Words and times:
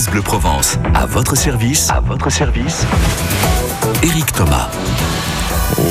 France 0.00 0.12
Bleu 0.12 0.22
Provence. 0.22 0.78
À 0.94 1.04
votre 1.04 1.36
service. 1.36 1.90
À 1.90 2.00
votre 2.00 2.30
service. 2.30 2.86
Éric 4.02 4.32
Thomas. 4.32 4.70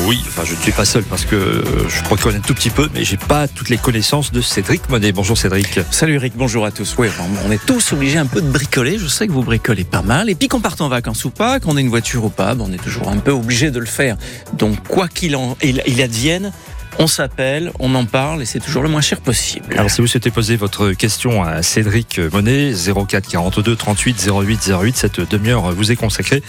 Oui, 0.08 0.20
enfin 0.28 0.42
je 0.46 0.56
ne 0.56 0.60
suis 0.60 0.72
pas 0.72 0.86
seul 0.86 1.04
parce 1.04 1.26
que 1.26 1.36
euh, 1.36 1.88
je 1.88 2.02
crois 2.02 2.18
connaître 2.18 2.44
un 2.44 2.48
tout 2.48 2.56
petit 2.56 2.72
peu, 2.72 2.90
mais 2.96 3.04
j'ai 3.04 3.18
pas 3.18 3.48
toutes 3.48 3.70
les 3.70 3.78
connaissances 3.78 4.32
de 4.32 4.42
Cédric 4.42 4.90
Monet. 4.90 5.12
Bonjour 5.12 5.38
Cédric. 5.38 5.82
Salut 5.92 6.16
Eric, 6.16 6.34
bonjour 6.36 6.66
à 6.66 6.72
tous. 6.72 6.96
Oui, 6.98 7.08
on 7.46 7.52
est 7.52 7.64
tous 7.64 7.94
obligés 7.94 8.18
un 8.18 8.26
peu 8.26 8.42
de 8.42 8.50
bricoler. 8.50 8.98
Je 8.98 9.06
sais 9.06 9.28
que 9.28 9.32
vous 9.32 9.44
bricolez 9.44 9.84
pas 9.84 10.02
mal. 10.02 10.28
Et 10.28 10.34
puis 10.34 10.48
qu'on 10.48 10.60
parte 10.60 10.82
en 10.82 10.90
vacances 10.90 11.24
ou 11.26 11.30
pas, 11.30 11.60
qu'on 11.60 11.78
ait 11.78 11.82
une 11.82 11.90
voiture 11.90 12.26
ou 12.26 12.30
pas, 12.30 12.56
ben, 12.56 12.66
on 12.68 12.74
est 12.74 12.84
toujours 12.84 13.10
un 13.10 13.18
peu 13.18 13.32
obligé 13.32 13.70
de 13.70 13.78
le 13.78 13.86
faire. 13.86 14.18
Donc 14.54 14.88
quoi 14.88 15.08
qu'il 15.08 15.36
en 15.36 15.56
il 15.62 16.02
advienne, 16.02 16.52
on 17.00 17.08
s'appelle, 17.08 17.72
on 17.80 17.96
en 17.96 18.06
parle 18.06 18.42
et 18.42 18.46
c'est 18.46 18.60
toujours 18.60 18.84
le 18.84 18.90
moins 18.90 19.02
cher 19.02 19.22
possible. 19.22 19.74
Alors 19.78 19.90
si 19.90 20.02
vous 20.02 20.08
souhaitez 20.08 20.30
poser 20.30 20.58
votre 20.58 20.92
question 20.92 21.44
à 21.44 21.64
Cédric 21.64 22.20
Monet, 22.34 22.74
04 22.74 23.28
42 23.28 23.76
38 23.76 24.30
08 24.30 24.72
08, 24.82 24.98
cette 24.98 25.22
demi-heure 25.22 25.72
vous 25.72 25.92
est 25.92 25.96
consacrée 25.96 26.44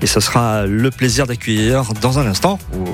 et 0.00 0.06
ce 0.06 0.20
sera 0.20 0.66
le 0.66 0.90
plaisir 0.90 1.26
d'accueillir 1.26 1.92
dans 2.00 2.18
un 2.18 2.26
instant, 2.26 2.58
ou 2.74 2.86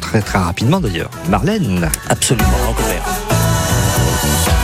très 0.00 0.20
très 0.20 0.38
rapidement 0.38 0.80
d'ailleurs, 0.80 1.10
Marlène. 1.28 1.88
Absolument, 2.08 2.74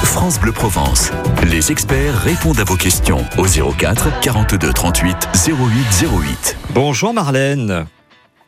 France 0.03 0.39
Bleu 0.41 0.53
Provence. 0.53 1.11
Les 1.51 1.71
experts 1.71 2.17
répondent 2.21 2.61
à 2.61 2.65
vos 2.65 2.77
questions 2.77 3.25
au 3.37 3.45
04 3.45 4.21
42 4.21 4.73
38 4.73 5.17
08 5.49 5.55
08. 6.03 6.57
Bonjour 6.73 7.13
Marlène. 7.13 7.87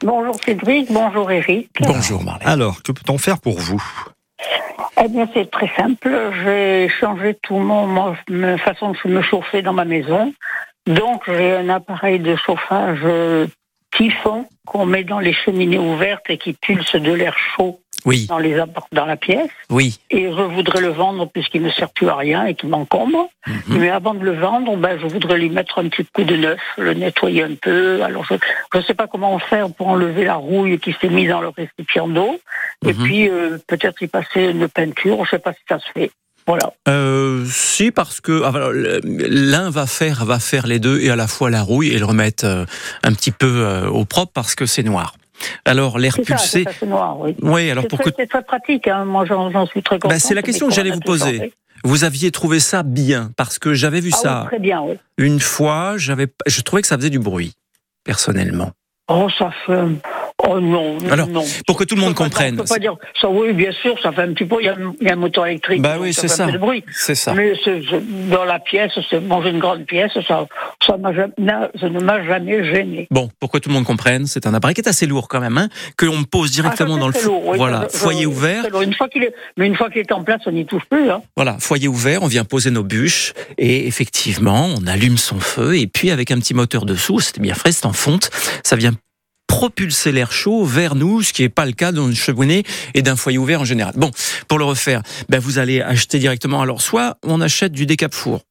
Bonjour 0.03 0.37
Cédric, 0.45 0.93
bonjour 0.93 1.31
Eric. 1.31 1.71
Bonjour 1.81 2.23
Marlène. 2.23 2.49
Alors, 2.49 2.83
que 2.83 2.93
peut-on 2.93 3.19
faire 3.19 3.41
pour 3.41 3.59
vous? 3.59 3.83
Eh 5.03 5.09
bien, 5.09 5.29
c'est 5.35 5.51
très 5.51 5.71
simple. 5.77 6.33
J'ai 6.45 6.89
changé 7.01 7.37
tout 7.43 7.57
mon, 7.57 7.87
ma 8.29 8.59
façon 8.59 8.93
de 8.93 9.11
me 9.11 9.23
chauffer 9.23 9.63
dans 9.63 9.73
ma 9.73 9.85
maison. 9.85 10.33
Donc, 10.87 11.23
j'ai 11.27 11.57
un 11.57 11.69
appareil 11.69 12.19
de 12.19 12.37
chauffage 12.37 13.05
typhon 13.97 14.47
qu'on 14.67 14.87
met 14.87 15.05
dans 15.05 15.19
les 15.19 15.33
cheminées 15.33 15.79
ouvertes 15.79 16.29
et 16.29 16.39
qui 16.39 16.53
pulse 16.53 16.95
de 16.95 17.13
l'air 17.13 17.37
chaud 17.39 17.81
oui. 18.07 18.27
dans, 18.27 18.39
les, 18.39 18.63
dans 18.93 19.05
la 19.05 19.17
pièce. 19.17 19.51
Oui. 19.69 19.99
Et 20.11 20.25
je 20.25 20.43
voudrais 20.43 20.81
le 20.81 20.89
vendre 20.89 21.27
puisqu'il 21.27 21.63
ne 21.63 21.71
sert 21.71 21.91
plus 21.91 22.09
à 22.09 22.15
rien 22.15 22.47
et 22.47 22.55
qu'il 22.55 22.69
m'encombre. 22.69 23.29
Mhm. 23.47 23.79
Mais 23.79 23.91
avant 23.91 24.15
de 24.15 24.25
le 24.25 24.33
vendre, 24.33 24.77
ben, 24.77 24.99
je 24.99 25.07
voudrais 25.07 25.39
lui 25.39 25.51
mettre 25.51 25.81
un 25.81 25.89
petit 25.89 26.07
coup 26.07 26.23
de 26.25 26.37
neuf, 26.37 26.61
le 26.79 26.95
nettoyer 26.95 27.43
un 27.43 27.55
peu. 27.61 28.03
Alors 28.03 28.25
je 28.25 28.35
ne 28.79 28.83
sais 28.83 28.95
pas 28.95 29.09
comment 29.09 29.39
faire 29.41 29.71
pour 29.71 29.89
enlever 29.89 30.25
la 30.25 30.37
rouille 30.37 30.79
qui 30.79 30.95
s'est 31.01 31.09
mise 31.09 31.29
dans 31.29 31.41
le 31.41 31.49
récipient 31.49 32.09
d'eau. 32.09 32.39
Et 32.87 32.95
mhm. 32.95 33.03
puis 33.03 33.29
euh, 33.29 33.59
peut-être 33.67 34.01
y 34.03 34.07
passer 34.07 34.45
une 34.45 34.69
peinture. 34.69 35.17
Je 35.17 35.23
ne 35.23 35.27
sais 35.27 35.39
pas 35.41 35.53
si 35.53 35.61
ça 35.69 35.81
se 35.81 35.87
fait. 35.93 36.11
Voilà. 36.47 36.73
Euh, 36.87 37.45
si 37.51 37.91
parce 37.91 38.21
que 38.21 38.43
ah, 38.45 38.71
l'un 39.03 39.69
va 39.69 39.87
faire 39.87 40.25
va 40.25 40.39
faire 40.39 40.69
les 40.69 40.79
deux 40.79 41.01
et 41.01 41.11
à 41.11 41.17
la 41.17 41.27
fois 41.27 41.51
la 41.51 41.61
rouille 41.61 41.89
et 41.89 41.99
le 41.99 42.05
remettre 42.05 42.45
euh, 42.45 42.65
un 43.03 43.13
petit 43.13 43.33
peu 43.33 43.85
au 43.91 44.05
propre 44.05 44.31
parce 44.33 44.55
que 44.55 44.65
c'est 44.65 44.85
noir. 44.85 45.17
Alors 45.65 45.99
l'air 45.99 46.15
pulsé. 46.15 46.65
Ça, 46.65 46.87
noir, 46.87 47.19
oui. 47.21 47.37
oui. 47.43 47.71
alors 47.71 47.87
pour 47.87 47.99
très, 47.99 48.11
que 48.11 48.17
c'est 48.19 48.27
très 48.27 48.43
pratique. 48.43 48.89
Hein. 48.89 49.05
Moi, 49.05 49.25
j'en 49.27 49.67
suis 49.67 49.83
très 49.83 49.97
content. 49.97 50.09
Ben, 50.09 50.19
c'est 50.19 50.35
la 50.35 50.43
question 50.43 50.69
que 50.69 50.75
j'allais 50.75 50.91
vous 50.91 51.01
poser. 51.01 51.53
Vous 51.85 52.05
aviez 52.05 52.31
trouvé 52.31 52.59
ça 52.59 52.83
bien 52.83 53.31
parce 53.37 53.59
que 53.59 53.75
j'avais 53.75 54.01
vu 54.01 54.11
ah, 54.15 54.17
ça 54.17 54.41
oui, 54.43 54.47
très 54.49 54.59
bien, 54.59 54.83
oui. 54.83 54.95
une 55.19 55.41
fois. 55.41 55.95
J'avais, 55.97 56.27
je 56.47 56.61
trouvais 56.63 56.83
que 56.83 56.89
ça 56.89 56.97
faisait 56.97 57.11
du 57.11 57.19
bruit 57.19 57.53
personnellement. 58.05 58.73
Oh, 59.09 59.29
ça 59.39 59.53
fait 59.67 59.83
Oh 60.49 60.61
non, 60.61 60.97
Alors, 61.11 61.29
non. 61.29 61.45
pour 61.67 61.77
que 61.77 61.85
tout 61.85 61.97
le 61.97 62.01
monde 62.01 62.15
comprenne. 62.15 62.55
On 62.55 62.63
peut 62.63 62.69
pas 62.69 62.79
dire 62.79 62.97
ça. 63.21 63.29
Oui, 63.29 63.53
bien 63.53 63.73
sûr, 63.73 63.99
ça 64.01 64.13
fait 64.13 64.23
un 64.23 64.33
petit 64.33 64.45
peu. 64.45 64.57
Il 64.61 64.67
y 64.67 65.09
a, 65.09 65.13
un 65.13 65.17
moteur 65.17 65.47
électrique. 65.47 65.83
Bah 65.83 65.97
oui, 66.01 66.13
c'est 66.13 66.29
ça. 66.29 66.47
bruit. 66.47 66.85
C'est 66.93 67.15
ça. 67.15 67.35
Mais 67.35 67.55
dans 68.31 68.45
la 68.45 68.59
pièce, 68.59 68.93
c'est 69.11 69.21
manger 69.21 69.51
une 69.51 69.59
grande 69.59 69.85
pièce, 69.85 70.13
ça, 70.27 70.47
ça, 70.87 70.97
ne 70.97 72.01
m'a 72.01 72.25
jamais 72.25 72.65
gêné. 72.65 73.07
Bon, 73.11 73.29
pour 73.41 73.51
que 73.51 73.59
tout 73.59 73.69
le 73.69 73.75
monde 73.75 73.85
comprenne, 73.85 74.27
c'est 74.27 74.47
un 74.47 74.55
appareil 74.55 74.75
qui 74.75 74.81
est 74.81 74.89
assez 74.89 75.07
lourd 75.07 75.29
quand 75.29 75.41
même, 75.41 75.59
hein, 75.59 75.69
que 75.97 76.07
l'on 76.07 76.23
pose 76.25 76.51
directement 76.51 76.95
ah, 76.97 77.01
dans 77.01 77.09
le 77.09 77.15
four. 77.15 77.55
voilà, 77.57 77.89
foyer 77.89 78.27
ouvert. 78.27 78.65
Une 78.81 78.95
fois 78.95 79.09
qu'il 79.09 79.25
est, 79.25 79.35
mais 79.57 79.67
une 79.67 79.77
fois 79.77 79.91
qu'il 79.91 80.01
est 80.01 80.13
en 80.13 80.23
place, 80.23 80.43
on 80.47 80.53
n'y 80.53 80.67
touche 80.67 80.85
plus. 80.89 81.11
Hein. 81.11 81.23
Voilà, 81.37 81.57
foyer 81.59 81.89
ouvert, 81.89 82.23
on 82.23 82.29
vient 82.29 82.45
poser 82.45 82.71
nos 82.71 82.85
bûches 82.85 83.33
et 83.59 83.87
effectivement, 83.87 84.69
on 84.79 84.87
allume 84.87 85.19
son 85.19 85.41
feu 85.41 85.77
et 85.77 85.87
puis 85.87 86.11
avec 86.11 86.31
un 86.31 86.39
petit 86.39 86.55
moteur 86.55 86.85
dessous, 86.85 87.21
c'était 87.21 87.41
bien 87.41 87.55
frais, 87.55 87.73
c'est 87.73 87.87
en 87.87 87.93
fonte, 87.93 88.31
ça 88.63 88.77
vient 88.77 88.93
propulser 89.47 90.13
l'air 90.13 90.33
chaud 90.33 90.65
vers 90.65 90.95
nous, 90.95 91.23
ce 91.23 91.33
qui 91.33 91.43
n'est 91.43 91.49
pas 91.49 91.67
le 91.67 91.73
cas 91.73 91.93
d'une 91.93 92.15
cheminée 92.15 92.65
et 92.95 93.03
d'un 93.03 93.17
foyer 93.17 93.39
ouvert 93.39 93.61
en 93.61 93.65
général. 93.65 93.95
Bon, 93.97 94.11
pour 94.49 94.59
le 94.59 94.65
refaire, 94.65 95.03
ben 95.29 95.39
vous 95.39 95.59
allez 95.59 95.81
acheter 95.81 96.19
directement. 96.19 96.61
Alors, 96.61 96.83
soit 96.83 97.19
on 97.23 97.41
achète 97.41 97.73
du 97.73 97.87
décap 97.87 98.15
four. 98.15 98.43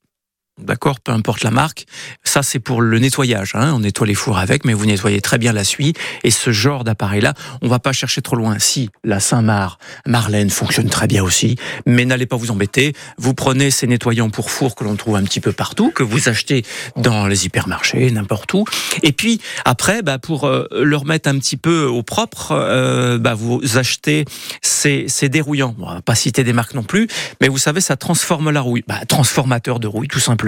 D'accord, 0.58 1.02
peu 1.02 1.12
importe 1.12 1.44
la 1.44 1.52
marque. 1.52 1.86
Ça, 2.24 2.42
c'est 2.42 2.60
pour 2.60 2.82
le 2.82 2.98
nettoyage. 2.98 3.52
Hein. 3.56 3.74
On 3.76 3.80
nettoie 3.80 4.08
les 4.08 4.14
fours 4.14 4.38
avec, 4.38 4.64
mais 4.64 4.74
vous 4.74 4.86
nettoyez 4.86 5.20
très 5.20 5.38
bien 5.38 5.52
la 5.52 5.66
suie. 5.66 5.92
Et 6.24 6.32
ce 6.32 6.54
genre 6.54 6.86
d'appareil-là, 6.86 7.34
on 7.62 7.68
va 7.68 7.80
pas 7.80 7.92
chercher 7.92 8.22
trop 8.22 8.38
loin. 8.38 8.58
Si 8.58 8.90
la 9.04 9.20
Saint-Marc, 9.20 9.82
Marlène 10.08 10.50
fonctionne 10.50 10.88
très 10.88 11.08
bien 11.08 11.24
aussi, 11.24 11.58
mais 11.86 12.06
n'allez 12.06 12.26
pas 12.26 12.38
vous 12.38 12.52
embêter. 12.52 12.94
Vous 13.18 13.34
prenez 13.34 13.70
ces 13.70 13.86
nettoyants 13.86 14.30
pour 14.30 14.50
four 14.50 14.76
que 14.76 14.86
l'on 14.86 14.96
trouve 14.96 15.18
un 15.18 15.24
petit 15.24 15.42
peu 15.42 15.52
partout, 15.52 15.92
que 15.92 16.04
vous 16.04 16.30
achetez 16.30 16.64
dans 16.96 17.28
les 17.28 17.46
hypermarchés, 17.46 18.10
n'importe 18.12 18.54
où. 18.54 18.64
Et 19.04 19.12
puis 19.12 19.42
après, 19.66 20.04
bah, 20.04 20.20
pour 20.20 20.46
euh, 20.46 20.68
le 20.72 20.96
remettre 20.96 21.28
un 21.28 21.38
petit 21.38 21.58
peu 21.58 21.84
au 21.84 22.02
propre, 22.02 22.54
euh, 22.54 23.18
bah, 23.18 23.34
vous 23.34 23.60
achetez 23.78 24.24
ces, 24.62 25.04
ces 25.10 25.28
dérouillants. 25.28 25.76
on 25.80 25.96
va 25.96 26.02
pas 26.02 26.16
citer 26.16 26.46
des 26.46 26.54
marques 26.54 26.76
non 26.76 26.84
plus, 26.84 27.10
mais 27.42 27.50
vous 27.50 27.58
savez, 27.58 27.82
ça 27.82 27.98
transforme 27.98 28.52
la 28.52 28.62
rouille. 28.62 28.86
Bah, 28.88 29.06
transformateur 29.06 29.82
de 29.82 29.88
rouille, 29.88 30.08
tout 30.08 30.22
simplement 30.22 30.45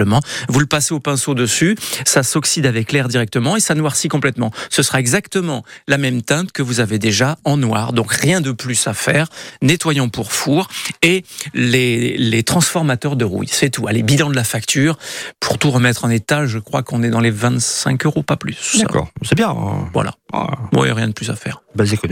vous 0.48 0.60
le 0.60 0.66
passez 0.66 0.94
au 0.94 1.00
pinceau 1.00 1.34
dessus, 1.34 1.76
ça 2.04 2.22
s'oxyde 2.22 2.66
avec 2.66 2.92
l'air 2.92 3.08
directement 3.08 3.56
et 3.56 3.60
ça 3.60 3.74
noircit 3.74 4.08
complètement. 4.08 4.50
Ce 4.70 4.82
sera 4.82 5.00
exactement 5.00 5.64
la 5.86 5.98
même 5.98 6.22
teinte 6.22 6.52
que 6.52 6.62
vous 6.62 6.80
avez 6.80 6.98
déjà 6.98 7.36
en 7.44 7.56
noir. 7.56 7.92
Donc 7.92 8.12
rien 8.12 8.40
de 8.40 8.52
plus 8.52 8.86
à 8.86 8.94
faire. 8.94 9.28
Nettoyons 9.62 10.08
pour 10.08 10.32
four 10.32 10.68
et 11.02 11.24
les, 11.54 12.16
les 12.16 12.42
transformateurs 12.42 13.16
de 13.16 13.24
rouille. 13.24 13.48
C'est 13.50 13.70
tout. 13.70 13.86
Allez, 13.86 14.02
bilan 14.02 14.30
de 14.30 14.36
la 14.36 14.44
facture. 14.44 14.98
Pour 15.40 15.58
tout 15.58 15.70
remettre 15.70 16.04
en 16.04 16.10
état, 16.10 16.46
je 16.46 16.58
crois 16.58 16.82
qu'on 16.82 17.02
est 17.02 17.10
dans 17.10 17.20
les 17.20 17.30
25 17.30 18.06
euros, 18.06 18.22
pas 18.22 18.36
plus. 18.36 18.78
D'accord. 18.78 19.08
C'est 19.22 19.34
bien. 19.34 19.50
Hein. 19.50 19.88
Voilà. 19.92 20.14
Ah. 20.32 20.46
Oui, 20.74 20.90
rien 20.90 21.08
de 21.08 21.12
plus 21.12 21.30
à 21.30 21.34
faire. 21.36 21.62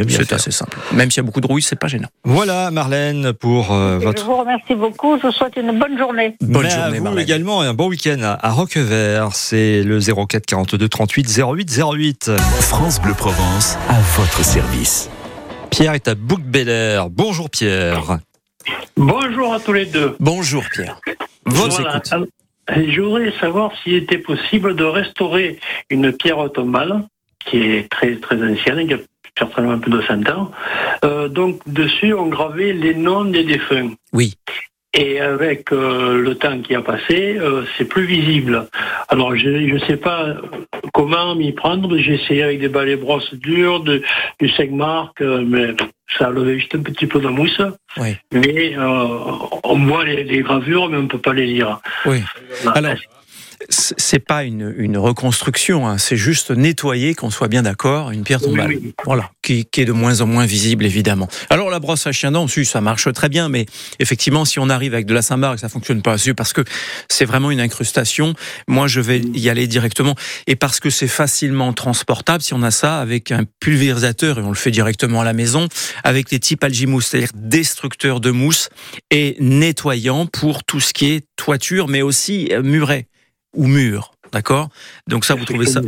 C'est 0.09 0.32
assez 0.32 0.50
simple. 0.50 0.78
Même 0.93 1.10
s'il 1.10 1.19
y 1.19 1.21
a 1.21 1.22
beaucoup 1.25 1.41
de 1.41 1.47
rouille, 1.47 1.62
c'est 1.62 1.78
pas 1.78 1.88
gênant. 1.88 2.09
Voilà, 2.25 2.71
Marlène, 2.71 3.32
pour 3.34 3.72
euh, 3.72 3.99
votre. 3.99 4.22
Je 4.22 4.27
vous 4.27 4.37
remercie 4.37 4.75
beaucoup. 4.75 5.19
Je 5.19 5.27
vous 5.27 5.32
souhaite 5.32 5.56
une 5.56 5.78
bonne 5.78 5.99
journée. 5.99 6.37
Bonne 6.41 6.71
journée, 6.71 7.00
Marlène. 7.00 7.22
également 7.22 7.62
et 7.62 7.66
un 7.66 7.75
bon 7.75 7.88
week-end 7.88 8.21
à 8.22 8.50
Roquevert. 8.50 9.34
C'est 9.34 9.82
le 9.82 10.00
04 10.00 10.47
42 10.47 10.88
38 10.88 11.38
08 11.38 11.81
08. 11.94 12.31
France 12.60 13.00
Bleu 13.00 13.12
Provence 13.15 13.77
à 13.88 14.00
votre 14.16 14.44
service. 14.44 15.10
Pierre 15.71 15.93
est 15.93 16.09
à 16.09 16.15
bouc 16.15 16.41
Bonjour 17.10 17.50
Pierre. 17.50 18.19
Bonjour 18.97 19.53
à 19.53 19.60
tous 19.60 19.72
les 19.75 19.87
deux. 19.87 20.16
Bonjour 20.21 20.62
Pierre. 20.72 21.00
Voilà. 21.44 22.00
Je 22.69 23.00
voudrais 23.00 23.33
savoir 23.38 23.72
s'il 23.83 23.94
était 23.94 24.19
possible 24.19 24.75
de 24.75 24.84
restaurer 24.84 25.59
une 25.91 26.12
pierre 26.12 26.38
ottomane 26.38 27.06
qui 27.46 27.58
est 27.62 27.88
très 27.88 28.16
très 28.16 28.36
ancienne, 28.42 28.86
qui 28.86 28.94
a 28.94 28.98
certainement 29.38 29.78
peu 29.78 29.90
de 29.90 30.02
100 30.02 30.28
ans. 30.30 30.50
Euh, 31.04 31.28
donc 31.28 31.60
dessus, 31.66 32.12
on 32.12 32.26
gravait 32.26 32.72
les 32.72 32.94
noms 32.94 33.24
des 33.24 33.44
défunts. 33.44 33.92
Oui. 34.12 34.34
Et 34.98 35.20
avec 35.20 35.72
euh, 35.72 36.22
le 36.22 36.36
temps 36.36 36.58
qui 36.62 36.74
a 36.74 36.80
passé, 36.80 37.36
euh, 37.38 37.64
c'est 37.76 37.84
plus 37.84 38.06
visible. 38.06 38.66
Alors 39.08 39.36
je 39.36 39.48
ne 39.48 39.78
sais 39.80 39.98
pas 39.98 40.36
comment 40.94 41.34
m'y 41.34 41.52
prendre. 41.52 41.98
J'ai 41.98 42.14
essayé 42.14 42.42
avec 42.42 42.60
des 42.60 42.68
balais 42.68 42.96
brosses 42.96 43.34
dures, 43.34 43.80
de, 43.80 44.02
du 44.40 44.48
5 44.48 44.70
marques, 44.70 45.20
mais 45.20 45.74
ça 46.18 46.28
a 46.28 46.30
levé 46.30 46.58
juste 46.58 46.74
un 46.74 46.82
petit 46.82 47.06
peu 47.06 47.20
de 47.20 47.28
mousse. 47.28 47.60
Oui. 47.98 48.16
Mais 48.32 48.74
on 48.78 49.78
voit 49.86 50.04
les, 50.04 50.24
les, 50.24 50.40
gravures, 50.40 50.88
mais 50.88 50.96
on 50.96 51.02
ne 51.02 51.08
peut 51.08 51.18
pas 51.18 51.34
les 51.34 51.46
lire. 51.46 51.80
Oui. 52.06 52.22
Alors, 52.74 52.94
c'est 53.68 54.18
pas 54.18 54.44
une, 54.44 54.74
une 54.76 54.98
reconstruction, 54.98 55.88
hein. 55.88 55.98
c'est 55.98 56.16
juste 56.16 56.50
nettoyer, 56.50 57.14
qu'on 57.14 57.30
soit 57.30 57.48
bien 57.48 57.62
d'accord, 57.62 58.10
une 58.10 58.22
pierre 58.22 58.41
tombale. 58.41 58.76
Voilà, 59.04 59.30
qui, 59.42 59.64
qui, 59.64 59.80
est 59.80 59.84
de 59.84 59.92
moins 59.92 60.20
en 60.20 60.26
moins 60.26 60.47
visible, 60.47 60.84
évidemment. 60.84 61.28
Alors 61.50 61.70
la 61.70 61.78
brosse 61.78 62.06
à 62.06 62.12
chien 62.12 62.32
dent, 62.32 62.47
si, 62.48 62.64
ça 62.64 62.80
marche 62.80 63.12
très 63.12 63.28
bien, 63.28 63.48
mais 63.48 63.66
effectivement, 63.98 64.44
si 64.44 64.58
on 64.58 64.68
arrive 64.68 64.94
avec 64.94 65.06
de 65.06 65.14
la 65.14 65.22
Saint-Marc, 65.22 65.58
ça 65.58 65.68
fonctionne 65.68 66.03
pas 66.03 66.12
assez 66.12 66.34
parce 66.34 66.53
que 66.53 66.62
c'est 67.08 67.24
vraiment 67.24 67.50
une 67.50 67.60
incrustation. 67.60 68.34
Moi, 68.68 68.86
je 68.86 69.00
vais 69.00 69.20
y 69.20 69.48
aller 69.48 69.66
directement, 69.66 70.14
et 70.47 70.56
parce 70.56 70.80
que 70.80 70.91
c'est 70.91 71.09
facilement 71.09 71.72
transportable, 71.72 72.42
si 72.42 72.54
on 72.54 72.62
a 72.62 72.70
ça 72.70 73.00
avec 73.00 73.32
un 73.32 73.44
pulvérisateur, 73.60 74.38
et 74.38 74.42
on 74.42 74.50
le 74.50 74.54
fait 74.54 74.70
directement 74.70 75.20
à 75.20 75.24
la 75.24 75.32
maison, 75.32 75.68
avec 76.04 76.30
les 76.30 76.38
types 76.38 76.62
algimousse, 76.62 77.06
c'est-à-dire 77.09 77.30
destructeurs 77.34 78.20
de 78.20 78.30
mousse 78.30 78.68
et 79.10 79.36
nettoyant 79.41 80.26
pour 80.26 80.64
tout 80.64 80.80
ce 80.80 80.92
qui 80.92 81.06
est 81.12 81.24
toiture, 81.36 81.88
mais 81.88 82.02
aussi 82.02 82.48
euh, 82.52 82.62
muret 82.62 83.06
ou 83.56 83.66
mur. 83.66 84.12
D'accord? 84.32 84.68
Donc 85.08 85.24
ça, 85.24 85.34
vous 85.34 85.44
trouvez 85.44 85.66
ça 85.66 85.80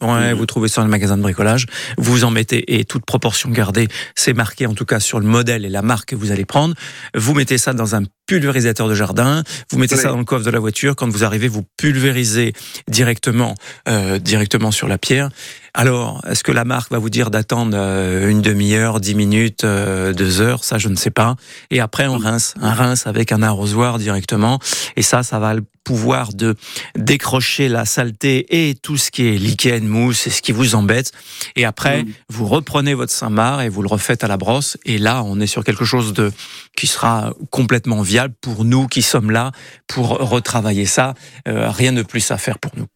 Ouais, 0.00 0.32
vous 0.32 0.46
trouvez 0.46 0.68
ça 0.68 0.80
dans 0.80 0.86
le 0.86 0.90
magasin 0.90 1.16
de 1.16 1.22
bricolage. 1.22 1.66
Vous 1.98 2.24
en 2.24 2.30
mettez, 2.30 2.78
et 2.78 2.84
toute 2.84 3.04
proportion 3.04 3.50
gardée, 3.50 3.88
c'est 4.14 4.32
marqué 4.32 4.66
en 4.66 4.74
tout 4.74 4.84
cas 4.84 5.00
sur 5.00 5.20
le 5.20 5.26
modèle 5.26 5.64
et 5.64 5.68
la 5.68 5.82
marque 5.82 6.10
que 6.10 6.16
vous 6.16 6.32
allez 6.32 6.44
prendre. 6.44 6.74
Vous 7.14 7.34
mettez 7.34 7.58
ça 7.58 7.72
dans 7.72 7.94
un 7.94 8.02
pulvérisateur 8.26 8.88
de 8.88 8.94
jardin. 8.94 9.42
Vous 9.70 9.78
mettez 9.78 9.96
ça 9.96 10.08
dans 10.08 10.18
le 10.18 10.24
coffre 10.24 10.44
de 10.44 10.50
la 10.50 10.58
voiture. 10.58 10.96
Quand 10.96 11.08
vous 11.08 11.24
arrivez, 11.24 11.48
vous 11.48 11.64
pulvérisez 11.76 12.52
directement, 12.88 13.54
euh, 13.88 14.18
directement 14.18 14.70
sur 14.70 14.88
la 14.88 14.98
pierre. 14.98 15.30
Alors, 15.76 16.22
est-ce 16.28 16.44
que 16.44 16.52
la 16.52 16.64
marque 16.64 16.92
va 16.92 16.98
vous 16.98 17.10
dire 17.10 17.30
d'attendre 17.30 17.76
euh, 17.76 18.28
une 18.28 18.40
demi-heure, 18.42 19.00
dix 19.00 19.16
minutes, 19.16 19.64
euh, 19.64 20.12
deux 20.12 20.40
heures? 20.40 20.62
Ça, 20.62 20.78
je 20.78 20.88
ne 20.88 20.94
sais 20.94 21.10
pas. 21.10 21.34
Et 21.70 21.80
après, 21.80 22.06
on 22.06 22.16
rince, 22.16 22.54
un 22.60 22.72
rince 22.72 23.08
avec 23.08 23.32
un 23.32 23.42
arrosoir 23.42 23.98
directement. 23.98 24.60
Et 24.94 25.02
ça, 25.02 25.24
ça 25.24 25.40
va 25.40 25.52
le 25.54 25.64
pouvoir 25.82 26.32
de 26.32 26.54
décrocher 26.96 27.68
la 27.68 27.84
saleté 27.84 28.68
et 28.68 28.74
tout 28.74 28.96
ce 28.96 29.10
qui 29.10 29.26
est 29.26 29.36
lichen, 29.36 29.86
mousse 29.86 30.26
et 30.26 30.30
ce 30.30 30.42
qui 30.42 30.52
vous 30.52 30.74
embête. 30.74 31.12
Et 31.56 31.64
après, 31.64 32.06
vous 32.30 32.46
reprenez 32.46 32.94
votre 32.94 33.12
Saint-Marc 33.12 33.64
et 33.64 33.68
vous 33.68 33.82
le 33.82 33.88
refaites 33.88 34.24
à 34.24 34.28
la 34.28 34.38
brosse. 34.38 34.78
Et 34.86 34.96
là, 34.96 35.22
on 35.24 35.40
est 35.40 35.46
sur 35.46 35.62
quelque 35.62 35.84
chose 35.84 36.14
de 36.14 36.32
qui 36.76 36.86
sera 36.86 37.34
complètement 37.50 38.00
pour 38.40 38.64
nous 38.64 38.86
qui 38.86 39.02
sommes 39.02 39.30
là 39.30 39.52
pour 39.86 40.08
retravailler 40.08 40.86
ça. 40.86 41.14
Euh, 41.48 41.70
rien 41.70 41.92
de 41.92 42.02
plus 42.02 42.30
à 42.30 42.38
faire 42.38 42.58
pour 42.58 42.72
nous. 42.76 42.86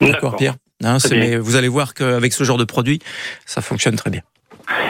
D'accord, 0.00 0.36
Pierre? 0.36 0.56
Hein, 0.82 0.96
mais 1.10 1.36
vous 1.36 1.56
allez 1.56 1.68
voir 1.68 1.92
qu'avec 1.94 2.32
ce 2.32 2.42
genre 2.44 2.56
de 2.56 2.64
produit, 2.64 3.00
ça 3.44 3.60
fonctionne 3.60 3.96
très 3.96 4.10
bien. 4.10 4.22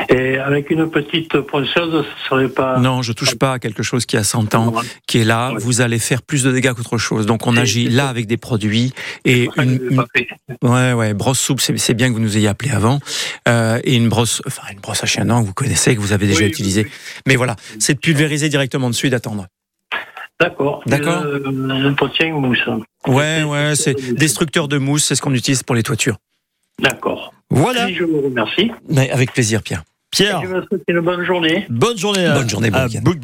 Et 0.09 0.39
avec 0.39 0.71
une 0.71 0.91
petite 0.91 1.41
ponceuse, 1.41 2.05
ce 2.05 2.29
serait 2.29 2.49
pas. 2.49 2.79
Non, 2.79 3.03
je 3.03 3.13
touche 3.13 3.35
pas 3.35 3.55
à 3.55 3.59
quelque 3.59 3.83
chose 3.83 4.07
qui 4.07 4.17
a 4.17 4.25
100 4.25 4.55
ans, 4.55 4.73
qui 5.07 5.19
est 5.19 5.25
là. 5.25 5.53
Vous 5.59 5.81
allez 5.81 5.99
faire 5.99 6.23
plus 6.23 6.45
de 6.45 6.53
dégâts 6.53 6.73
qu'autre 6.73 6.99
chose. 6.99 7.27
Donc 7.27 7.47
on 7.47 7.57
agit 7.57 7.89
là 7.89 8.09
avec 8.09 8.27
des 8.27 8.37
produits 8.37 8.93
et 9.25 9.49
une, 9.57 10.05
ouais 10.63 10.93
ouais 10.93 11.15
brosse 11.15 11.41
souple. 11.41 11.63
C'est 11.77 11.95
bien 11.95 12.09
que 12.09 12.15
vous 12.15 12.21
nous 12.21 12.37
ayez 12.37 12.49
appelé 12.49 12.71
avant 12.71 13.01
euh, 13.49 13.81
et 13.85 13.97
une 13.97 14.09
brosse, 14.09 14.43
enfin 14.47 14.63
une 14.73 14.81
brosse 14.81 15.03
à 15.03 15.07
chien 15.07 15.25
que 15.25 15.47
vous 15.47 15.55
connaissez, 15.55 15.95
que 15.95 16.01
vous 16.01 16.13
avez 16.13 16.27
déjà 16.27 16.45
utilisé. 16.45 16.87
Mais 17.27 17.37
voilà, 17.37 17.57
c'est 17.79 17.95
de 17.95 17.99
pulvériser 17.99 18.49
directement 18.49 18.89
dessus 18.89 19.07
et 19.07 19.11
d'attendre. 19.11 19.47
D'accord. 20.41 20.83
D'accord. 20.87 21.27
Un 21.45 21.93
potier 21.93 22.33
mousse. 22.33 22.67
Ouais, 23.07 23.43
ouais, 23.43 23.75
c'est 23.77 24.15
destructeur 24.15 24.69
de 24.69 24.79
mousse, 24.79 25.05
c'est 25.05 25.15
ce 25.15 25.23
qu'on 25.23 25.35
utilise 25.35 25.63
pour 25.63 25.75
les 25.75 25.83
toitures. 25.83 26.17
D'accord. 26.81 27.35
Voilà. 27.51 27.93
je 27.93 28.05
vous 28.05 28.23
remercie. 28.23 28.71
Mais 28.89 29.11
avec 29.11 29.33
plaisir, 29.33 29.63
Pierre. 29.63 29.83
Pierre. 30.11 30.43
Je 30.43 30.49
vous 30.49 30.67
souhaite 30.67 30.83
une 30.89 31.01
bonne 31.01 31.25
journée. 31.25 31.67
Bonne 31.69 31.97
journée 31.97 32.27
à, 32.27 32.35
bonne 32.35 32.49
journée, 32.49 32.71
à 32.73 32.89
Bouc 33.01 33.19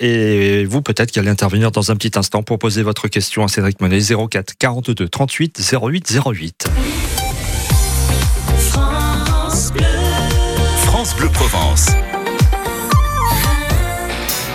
Et 0.00 0.64
vous, 0.64 0.82
peut-être 0.82 1.10
qu'elle 1.10 1.22
allez 1.22 1.30
intervenir 1.30 1.70
dans 1.70 1.90
un 1.90 1.96
petit 1.96 2.16
instant 2.16 2.42
pour 2.42 2.58
poser 2.58 2.82
votre 2.82 3.08
question 3.08 3.44
à 3.44 3.48
Cédric 3.48 3.80
Monet. 3.80 4.00
04 4.00 4.54
42 4.58 5.08
38 5.08 5.60
08 5.82 6.20
08. 6.34 6.68
France 8.56 9.72
Bleu. 9.72 9.84
France 10.84 11.16
Bleu 11.16 11.28
Provence. 11.28 11.86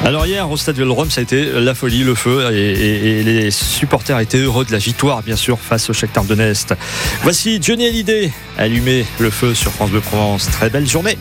Alors 0.05 0.25
hier 0.25 0.51
au 0.51 0.57
stade 0.57 0.75
Vélodrome 0.75 1.09
ça 1.09 1.21
a 1.21 1.23
été 1.23 1.45
la 1.45 1.73
folie, 1.73 2.03
le 2.03 2.13
feu 2.13 2.51
et, 2.51 3.23
les 3.23 3.51
supporters 3.51 4.19
étaient 4.19 4.39
heureux 4.39 4.65
de 4.65 4.71
la 4.73 4.77
victoire 4.77 5.23
bien 5.23 5.37
sûr 5.37 5.57
face 5.59 5.89
au 5.89 5.93
Shakhtar 5.93 6.25
Donetsk. 6.25 6.73
Voici 7.21 7.59
Johnny 7.61 7.87
Hallyday 7.87 8.31
allumer 8.57 9.05
le 9.19 9.29
feu 9.29 9.53
sur 9.53 9.71
France 9.71 9.91
Bleu 9.91 10.01
Provence. 10.01 10.47
Très 10.47 10.69
belle 10.69 10.87
journée. 10.87 11.17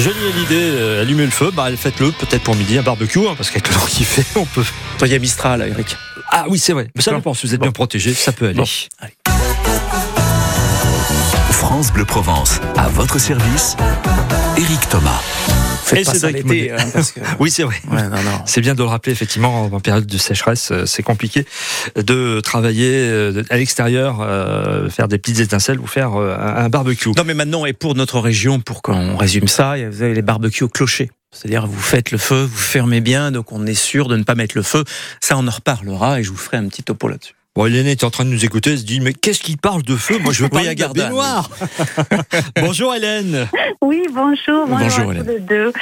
Jolie 0.00 0.32
l'idée, 0.36 0.54
euh, 0.54 1.02
allumer 1.02 1.24
le 1.24 1.30
feu, 1.30 1.50
bah 1.52 1.68
faites-le 1.76 2.12
peut-être 2.12 2.42
pour 2.42 2.54
midi 2.54 2.78
un 2.78 2.82
barbecue, 2.82 3.20
hein, 3.20 3.34
parce 3.36 3.50
qu'avec 3.50 3.68
le 3.68 3.74
temps 3.74 3.86
qu'il 3.86 4.04
fait, 4.04 4.24
on 4.38 4.44
peut. 4.44 4.64
Toi, 4.98 5.08
il 5.08 5.12
y 5.12 5.16
a 5.16 5.18
Mistral, 5.18 5.66
Eric. 5.66 5.96
Ah 6.30 6.46
oui, 6.48 6.58
c'est 6.58 6.72
vrai. 6.72 6.88
Mais 6.94 7.02
ça 7.02 7.12
dépend. 7.12 7.34
Si 7.34 7.46
vous 7.46 7.54
êtes 7.54 7.60
bien 7.60 7.72
protégé, 7.72 8.12
ça 8.14 8.32
peut 8.32 8.46
aller. 8.46 8.54
Bon. 8.54 8.66
France 11.50 11.92
Bleu 11.92 12.04
Provence, 12.04 12.60
à 12.76 12.88
votre 12.88 13.18
service, 13.18 13.76
Éric 14.56 14.88
Thomas. 14.88 15.20
Faites 15.86 16.00
Et 16.00 16.04
pas 16.04 16.12
c'est 16.14 16.18
ça 16.18 16.26
Cédric 16.26 16.48
l'été, 16.48 16.68
Monet. 16.70 16.82
hein, 16.82 16.90
parce 16.92 17.12
que... 17.12 17.20
Oui, 17.38 17.48
c'est 17.48 17.62
vrai. 17.62 17.76
Ouais. 17.92 18.02
C'est 18.44 18.60
bien 18.60 18.74
de 18.74 18.80
le 18.82 18.88
rappeler, 18.88 19.12
effectivement, 19.12 19.66
en 19.66 19.80
période 19.80 20.04
de 20.04 20.18
sécheresse, 20.18 20.70
euh, 20.72 20.84
c'est 20.84 21.04
compliqué 21.04 21.46
de 21.94 22.40
travailler 22.40 22.90
euh, 22.92 23.44
à 23.50 23.56
l'extérieur, 23.56 24.18
euh, 24.20 24.90
faire 24.90 25.06
des 25.06 25.18
petites 25.18 25.38
étincelles 25.38 25.78
ou 25.78 25.86
faire 25.86 26.20
euh, 26.20 26.36
un 26.36 26.56
un 26.66 26.68
barbecue. 26.68 27.10
Non, 27.16 27.22
mais 27.24 27.34
maintenant, 27.34 27.66
et 27.66 27.72
pour 27.72 27.94
notre 27.94 28.18
région, 28.18 28.58
pour 28.58 28.82
qu'on 28.82 29.16
résume 29.16 29.46
ça, 29.46 29.76
vous 29.88 30.02
avez 30.02 30.14
les 30.14 30.22
barbecues 30.22 30.64
au 30.64 30.68
clocher. 30.68 31.10
C'est-à-dire, 31.30 31.66
vous 31.68 31.80
faites 31.80 32.10
le 32.10 32.18
feu, 32.18 32.42
vous 32.42 32.56
fermez 32.56 33.00
bien, 33.00 33.30
donc 33.30 33.52
on 33.52 33.64
est 33.66 33.74
sûr 33.74 34.08
de 34.08 34.16
ne 34.16 34.24
pas 34.24 34.34
mettre 34.34 34.56
le 34.56 34.62
feu. 34.64 34.82
Ça, 35.20 35.36
on 35.36 35.46
en 35.46 35.50
reparlera 35.50 36.18
et 36.18 36.24
je 36.24 36.30
vous 36.30 36.36
ferai 36.36 36.56
un 36.56 36.66
petit 36.66 36.82
topo 36.82 37.06
là-dessus. 37.08 37.34
Bon, 37.56 37.64
Hélène 37.64 37.86
est 37.86 38.04
en 38.04 38.10
train 38.10 38.26
de 38.26 38.28
nous 38.28 38.44
écouter, 38.44 38.72
elle 38.72 38.78
se 38.78 38.84
dit, 38.84 39.00
mais 39.00 39.14
qu'est-ce 39.14 39.40
qu'il 39.40 39.56
parle 39.56 39.82
de 39.82 39.96
feu? 39.96 40.18
Moi, 40.18 40.34
je 40.34 40.44
veux 40.44 40.50
Oui, 40.52 40.68
à 40.68 40.74
de 40.74 40.80
la 40.80 40.88
baignoire. 40.88 41.48
Bonjour 42.60 42.94
Hélène. 42.94 43.48
Oui, 43.80 44.02
bonjour. 44.12 44.66
Bonjour, 44.66 45.12
Hélène. 45.12 45.24
tous 45.24 45.30
les 45.30 45.40
deux. 45.40 45.72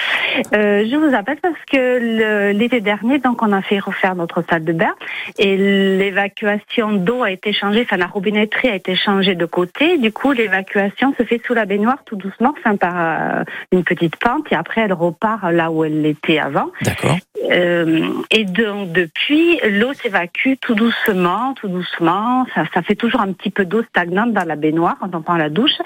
Euh, 0.54 0.84
je 0.88 0.96
vous 0.96 1.14
appelle 1.16 1.38
parce 1.42 1.58
que 1.70 2.52
l'été 2.52 2.80
dernier, 2.80 3.18
donc, 3.18 3.42
on 3.42 3.50
a 3.50 3.60
fait 3.60 3.80
refaire 3.80 4.14
notre 4.14 4.44
salle 4.48 4.62
de 4.64 4.72
bain 4.72 4.94
et 5.38 5.56
l'évacuation 5.98 6.92
d'eau 6.92 7.24
a 7.24 7.32
été 7.32 7.52
changée, 7.52 7.82
enfin, 7.82 7.96
la 7.96 8.06
robinetterie 8.06 8.68
a 8.68 8.76
été 8.76 8.94
changée 8.94 9.34
de 9.34 9.46
côté. 9.46 9.98
Du 9.98 10.12
coup, 10.12 10.30
l'évacuation 10.30 11.12
se 11.18 11.24
fait 11.24 11.40
sous 11.44 11.54
la 11.54 11.64
baignoire 11.64 11.98
tout 12.04 12.16
doucement, 12.16 12.54
enfin, 12.56 12.76
par 12.76 12.94
euh, 12.96 13.44
une 13.72 13.82
petite 13.82 14.14
pente 14.16 14.46
et 14.52 14.54
après, 14.54 14.82
elle 14.82 14.92
repart 14.92 15.42
là 15.50 15.72
où 15.72 15.84
elle 15.84 16.06
était 16.06 16.38
avant. 16.38 16.70
D'accord 16.82 17.18
Euh, 17.50 18.08
et 18.30 18.44
donc 18.44 18.92
depuis, 18.92 19.60
l'eau 19.68 19.92
s'évacue 19.92 20.54
tout 20.60 20.74
doucement, 20.74 21.54
tout 21.54 21.68
doucement. 21.68 22.46
Ça, 22.54 22.64
ça 22.72 22.82
fait 22.82 22.94
toujours 22.94 23.20
un 23.20 23.32
petit 23.32 23.50
peu 23.50 23.64
d'eau 23.64 23.82
stagnante 23.82 24.32
dans 24.32 24.44
la 24.44 24.56
baignoire 24.56 24.96
quand 25.00 25.14
on 25.14 25.22
prend 25.22 25.36
la 25.36 25.50
douche. 25.50 25.78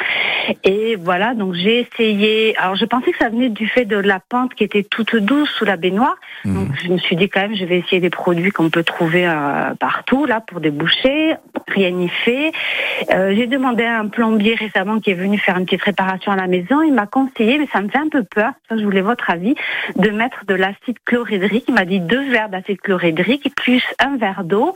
Et 0.65 0.97
voilà, 0.97 1.35
donc 1.35 1.55
j'ai 1.55 1.81
essayé. 1.81 2.57
Alors 2.59 2.77
je 2.77 2.85
pensais 2.85 3.13
que 3.13 3.19
ça 3.19 3.29
venait 3.29 3.49
du 3.49 3.69
fait 3.69 3.85
de 3.85 3.97
la 3.97 4.21
pente 4.21 4.55
qui 4.55 4.65
était 4.65 4.83
toute 4.83 5.17
douce 5.17 5.51
sous 5.51 5.65
la 5.65 5.77
baignoire. 5.77 6.17
Donc 6.45 6.69
je 6.83 6.89
me 6.89 6.99
suis 6.99 7.17
dit 7.17 7.29
quand 7.29 7.41
même, 7.41 7.55
je 7.55 7.65
vais 7.65 7.79
essayer 7.79 8.01
des 8.01 8.11
produits 8.11 8.51
qu'on 8.51 8.71
peut 8.71 8.85
trouver 8.85 9.27
euh, 9.27 9.75
partout 9.79 10.25
là 10.27 10.41
pour 10.41 10.61
déboucher. 10.61 11.35
Rien 11.69 11.91
n'y 11.91 12.09
fait. 12.09 12.53
Euh, 13.13 13.35
j'ai 13.35 13.47
demandé 13.47 13.85
à 13.85 13.99
un 13.99 14.07
plombier 14.07 14.55
récemment 14.55 15.01
qui 15.01 15.11
est 15.11 15.15
venu 15.15 15.39
faire 15.39 15.57
une 15.59 15.65
petite 15.65 15.83
réparation 15.83 16.33
à 16.33 16.37
la 16.37 16.47
maison. 16.47 16.83
Il 16.83 16.95
m'a 16.95 17.07
conseillé, 17.07 17.59
mais 17.59 17.69
ça 17.73 17.81
me 17.81 17.89
fait 17.89 17.99
un 17.99 18.09
peu 18.09 18.23
peur. 18.25 18.53
Ça, 18.69 18.77
je 18.77 18.85
voulais 18.85 19.03
votre 19.03 19.31
avis 19.31 19.55
de 19.97 20.11
mettre 20.11 20.45
de 20.47 20.55
l'acide 20.55 20.97
chlorhydrique. 21.05 21.48
Il 21.53 21.75
m'a 21.75 21.85
dit 21.85 22.01
deux 22.01 22.31
verres 22.31 22.49
d'acide 22.49 22.81
chlorhydrique 22.81 23.55
plus 23.55 23.83
un 23.99 24.17
verre 24.17 24.45
d'eau. 24.45 24.75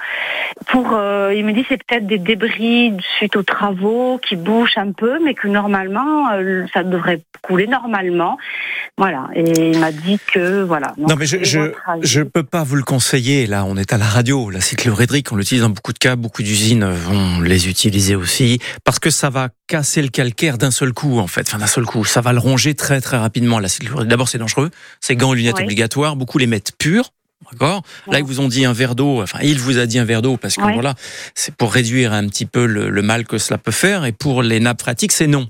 Pour, 0.67 0.93
euh, 0.93 1.33
il 1.35 1.45
me 1.45 1.53
dit 1.53 1.65
c'est 1.69 1.83
peut-être 1.83 2.07
des 2.07 2.19
débris 2.19 2.97
suite 3.17 3.37
aux 3.37 3.43
travaux 3.43 4.19
qui 4.19 4.37
bouchent 4.37 4.79
un 4.79 4.93
peu, 4.93 5.19
mais 5.23 5.35
que 5.35 5.49
normalement 5.49 6.31
euh, 6.33 6.67
ça 6.73 6.83
devrait 6.83 7.21
couler 7.43 7.67
normalement. 7.67 8.39
Voilà. 8.99 9.29
Et 9.35 9.71
il 9.73 9.79
m'a 9.79 9.91
dit 9.91 10.19
que 10.33 10.63
voilà. 10.63 10.95
Non, 10.99 11.17
mais 11.17 11.25
je, 11.27 11.39
je, 11.43 12.23
peux 12.23 12.43
pas 12.43 12.63
vous 12.63 12.77
le 12.77 12.83
conseiller. 12.83 13.47
Là, 13.47 13.65
on 13.65 13.77
est 13.77 13.93
à 13.93 13.97
la 13.99 14.05
radio. 14.05 14.51
L'acide 14.51 14.79
chlorhydrique, 14.79 15.33
on 15.33 15.37
l'utilise 15.37 15.63
dans 15.63 15.71
beaucoup 15.71 15.95
de 15.95 15.99
cas. 15.99 16.15
Beaucoup 16.15 16.43
d'usines 16.43 16.85
vont 16.85 17.41
les 17.41 17.69
utiliser 17.69 18.15
aussi. 18.15 18.61
Parce 18.85 18.99
que 18.99 19.11
ça 19.11 19.31
va 19.31 19.49
casser 19.67 20.03
le 20.03 20.09
calcaire 20.09 20.59
d'un 20.59 20.71
seul 20.71 20.93
coup, 20.93 21.19
en 21.19 21.27
fait. 21.27 21.49
Enfin, 21.49 21.59
d'un 21.59 21.67
seul 21.67 21.85
coup. 21.85 22.05
Ça 22.05 22.21
va 22.21 22.33
le 22.35 22.39
ronger 22.39 22.75
très, 22.75 23.01
très 23.01 23.17
rapidement, 23.17 23.59
l'acide 23.59 23.85
chlorhydrique. 23.85 24.11
D'abord, 24.11 24.29
c'est 24.29 24.39
dangereux. 24.39 24.71
C'est 25.01 25.17
gants 25.17 25.33
et 25.33 25.39
lunettes 25.39 25.57
Oui. 25.59 25.65
obligatoires. 25.65 26.15
Beaucoup 26.15 26.39
les 26.39 26.47
mettent 26.47 26.73
purs. 26.79 27.11
D'accord? 27.51 27.83
Là, 28.09 28.19
ils 28.19 28.25
vous 28.25 28.41
ont 28.41 28.47
dit 28.49 28.65
un 28.67 28.73
verre 28.73 28.95
d'eau. 28.95 29.21
Enfin, 29.23 29.39
il 29.43 29.59
vous 29.59 29.79
a 29.79 29.87
dit 29.87 29.99
un 29.99 30.05
verre 30.05 30.23
d'eau 30.23 30.37
parce 30.37 30.55
que 30.57 30.63
Ouais. 30.63 30.75
voilà, 30.75 30.95
c'est 31.35 31.55
pour 31.55 31.73
réduire 31.73 32.13
un 32.13 32.29
petit 32.29 32.47
peu 32.47 32.67
le, 32.67 32.89
le 32.89 33.03
mal 33.03 33.27
que 33.27 33.37
cela 33.39 33.59
peut 33.59 33.73
faire. 33.73 34.05
Et 34.05 34.13
pour 34.13 34.43
les 34.43 34.61
nappes 34.61 34.81
phréatiques, 34.83 35.13
c'est 35.13 35.27
non. 35.27 35.49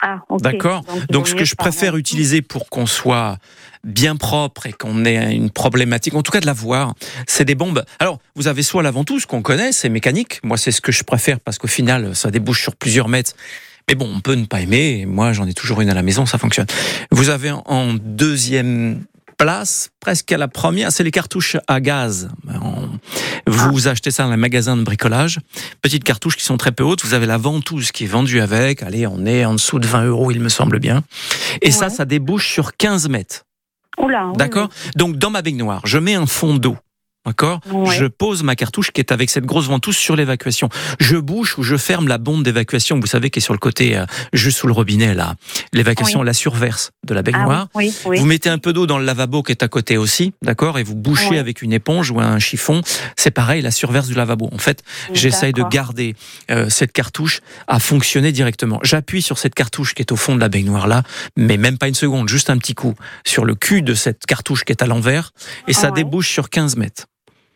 Ah. 0.00 0.20
D'accord. 0.40 0.84
Donc, 1.10 1.28
ce 1.28 1.34
que 1.34 1.44
je 1.44 1.54
préfère 1.54 1.96
utiliser 1.96 2.42
pour 2.42 2.68
qu'on 2.68 2.86
soit 2.86 3.38
bien 3.84 4.16
propre 4.16 4.66
et 4.66 4.72
qu'on 4.72 5.04
ait 5.04 5.34
une 5.34 5.50
problématique, 5.50 6.14
en 6.14 6.22
tout 6.22 6.32
cas 6.32 6.40
de 6.40 6.46
la 6.46 6.52
voir, 6.52 6.94
c'est 7.26 7.44
des 7.44 7.54
bombes. 7.54 7.84
Alors, 7.98 8.18
vous 8.36 8.48
avez 8.48 8.62
soit 8.62 8.82
la 8.82 8.90
ventouse 8.90 9.26
qu'on 9.26 9.42
connaît, 9.42 9.72
c'est 9.72 9.88
mécanique. 9.88 10.40
Moi, 10.44 10.56
c'est 10.56 10.70
ce 10.70 10.80
que 10.80 10.92
je 10.92 11.02
préfère 11.02 11.40
parce 11.40 11.58
qu'au 11.58 11.68
final, 11.68 12.14
ça 12.14 12.30
débouche 12.30 12.62
sur 12.62 12.76
plusieurs 12.76 13.08
mètres. 13.08 13.32
Mais 13.88 13.94
bon, 13.94 14.10
on 14.14 14.20
peut 14.20 14.34
ne 14.34 14.44
pas 14.44 14.60
aimer. 14.60 15.06
Moi, 15.06 15.32
j'en 15.32 15.46
ai 15.46 15.54
toujours 15.54 15.80
une 15.80 15.88
à 15.88 15.94
la 15.94 16.02
maison, 16.02 16.26
ça 16.26 16.38
fonctionne. 16.38 16.66
Vous 17.10 17.30
avez 17.30 17.50
en 17.50 17.94
deuxième 17.94 19.02
place, 19.38 19.90
presque 20.00 20.30
à 20.32 20.36
la 20.36 20.48
première, 20.48 20.92
c'est 20.92 21.04
les 21.04 21.10
cartouches 21.10 21.56
à 21.66 21.80
gaz. 21.80 22.28
Vous 23.46 23.88
achetez 23.88 24.10
ça 24.10 24.24
dans 24.24 24.30
les 24.30 24.36
magasins 24.36 24.76
de 24.76 24.82
bricolage. 24.82 25.38
Petites 25.80 26.04
cartouches 26.04 26.36
qui 26.36 26.44
sont 26.44 26.58
très 26.58 26.72
peu 26.72 26.84
hautes. 26.84 27.02
Vous 27.04 27.14
avez 27.14 27.24
la 27.26 27.38
ventouse 27.38 27.92
qui 27.92 28.04
est 28.04 28.08
vendue 28.08 28.40
avec. 28.40 28.82
Allez, 28.82 29.06
on 29.06 29.24
est 29.24 29.44
en 29.44 29.54
dessous 29.54 29.78
de 29.78 29.86
20 29.86 30.04
euros, 30.04 30.30
il 30.30 30.40
me 30.40 30.48
semble 30.50 30.78
bien. 30.80 31.02
Et 31.62 31.70
ça, 31.70 31.86
Ouais. 31.86 31.90
ça 31.94 32.04
débouche 32.04 32.50
sur 32.52 32.76
15 32.76 33.08
mètres. 33.08 33.44
Oui, 34.00 34.12
D'accord 34.36 34.68
Donc, 34.96 35.16
dans 35.16 35.30
ma 35.30 35.42
baignoire, 35.42 35.80
je 35.84 35.98
mets 35.98 36.14
un 36.14 36.26
fond 36.26 36.54
d'eau. 36.54 36.76
D'accord? 37.26 37.60
Ouais. 37.70 37.94
Je 37.94 38.06
pose 38.06 38.42
ma 38.42 38.56
cartouche 38.56 38.90
qui 38.90 39.00
est 39.00 39.12
avec 39.12 39.28
cette 39.28 39.44
grosse 39.44 39.66
ventouse 39.66 39.96
sur 39.96 40.16
l'évacuation. 40.16 40.70
Je 40.98 41.16
bouche 41.16 41.58
ou 41.58 41.62
je 41.62 41.76
ferme 41.76 42.08
la 42.08 42.16
bombe 42.16 42.42
d'évacuation, 42.42 42.98
vous 42.98 43.06
savez, 43.06 43.28
qui 43.28 43.40
est 43.40 43.42
sur 43.42 43.52
le 43.52 43.58
côté, 43.58 43.98
euh, 43.98 44.06
juste 44.32 44.58
sous 44.58 44.66
le 44.66 44.72
robinet, 44.72 45.12
là. 45.14 45.34
L'évacuation, 45.74 46.20
Oui. 46.20 46.26
la 46.26 46.32
surverse 46.32 46.90
de 47.06 47.12
la 47.12 47.18
Ah 47.20 47.22
baignoire. 47.22 47.68
oui, 47.74 47.86
oui, 47.88 48.10
oui. 48.12 48.18
Vous 48.20 48.24
mettez 48.24 48.48
un 48.48 48.56
peu 48.58 48.72
d'eau 48.72 48.86
dans 48.86 48.98
le 48.98 49.04
lavabo 49.04 49.42
qui 49.42 49.52
est 49.52 49.62
à 49.62 49.68
côté 49.68 49.98
aussi, 49.98 50.32
d'accord? 50.42 50.78
Et 50.78 50.82
vous 50.84 50.94
bouchez 50.94 51.30
Ouais. 51.30 51.38
avec 51.38 51.60
une 51.60 51.74
éponge 51.74 52.10
ou 52.10 52.18
un 52.20 52.38
chiffon. 52.38 52.80
C'est 53.16 53.30
pareil, 53.30 53.60
la 53.60 53.72
surverse 53.72 54.06
du 54.08 54.14
lavabo. 54.14 54.48
En 54.52 54.58
fait, 54.58 54.82
j'essaye 55.12 55.52
de 55.52 55.62
garder 55.64 56.14
euh, 56.50 56.70
cette 56.70 56.92
cartouche 56.92 57.40
à 57.66 57.78
fonctionner 57.78 58.32
directement. 58.32 58.80
J'appuie 58.84 59.20
sur 59.20 59.36
cette 59.38 59.54
cartouche 59.54 59.92
qui 59.94 60.00
est 60.00 60.12
au 60.12 60.16
fond 60.16 60.34
de 60.34 60.40
la 60.40 60.48
baignoire 60.48 60.86
là, 60.86 61.02
mais 61.36 61.58
même 61.58 61.76
pas 61.76 61.88
une 61.88 61.94
seconde, 61.94 62.28
juste 62.30 62.48
un 62.48 62.56
petit 62.56 62.74
coup 62.74 62.94
sur 63.26 63.44
le 63.44 63.54
cul 63.54 63.82
de 63.82 63.92
cette 63.92 64.24
cartouche 64.24 64.64
qui 64.64 64.72
est 64.72 64.82
à 64.82 64.86
l'envers, 64.86 65.32
et 65.66 65.74
ça 65.74 65.88
Ouais. 65.88 65.92
débouche 65.94 66.30
sur 66.30 66.48
15 66.48 66.76
mètres. 66.76 67.04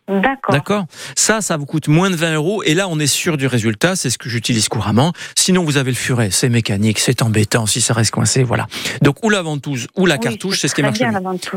D'accord. 0.07 0.51
D'accord 0.53 0.85
Ça, 1.15 1.41
ça 1.41 1.55
vous 1.57 1.65
coûte 1.65 1.87
moins 1.87 2.09
de 2.09 2.15
20 2.15 2.35
euros. 2.35 2.63
Et 2.63 2.73
là, 2.73 2.87
on 2.89 2.99
est 2.99 3.07
sûr 3.07 3.37
du 3.37 3.47
résultat. 3.47 3.95
C'est 3.95 4.09
ce 4.09 4.17
que 4.17 4.29
j'utilise 4.29 4.67
couramment. 4.67 5.13
Sinon, 5.35 5.63
vous 5.63 5.77
avez 5.77 5.91
le 5.91 5.95
furet. 5.97 6.29
C'est 6.31 6.49
mécanique, 6.49 6.99
c'est 6.99 7.21
embêtant. 7.21 7.65
Si 7.65 7.79
ça 7.81 7.93
reste 7.93 8.11
coincé, 8.11 8.43
voilà. 8.43 8.67
Donc, 9.01 9.23
ou 9.23 9.29
la 9.29 9.41
ventouse 9.41 9.87
ou 9.95 10.05
la 10.05 10.15
Oui, 10.15 10.19
cartouche, 10.21 10.59
c'est 10.59 10.67
ce 10.67 10.75
qui 10.75 10.81
marche 10.81 10.99
bien. 10.99 11.11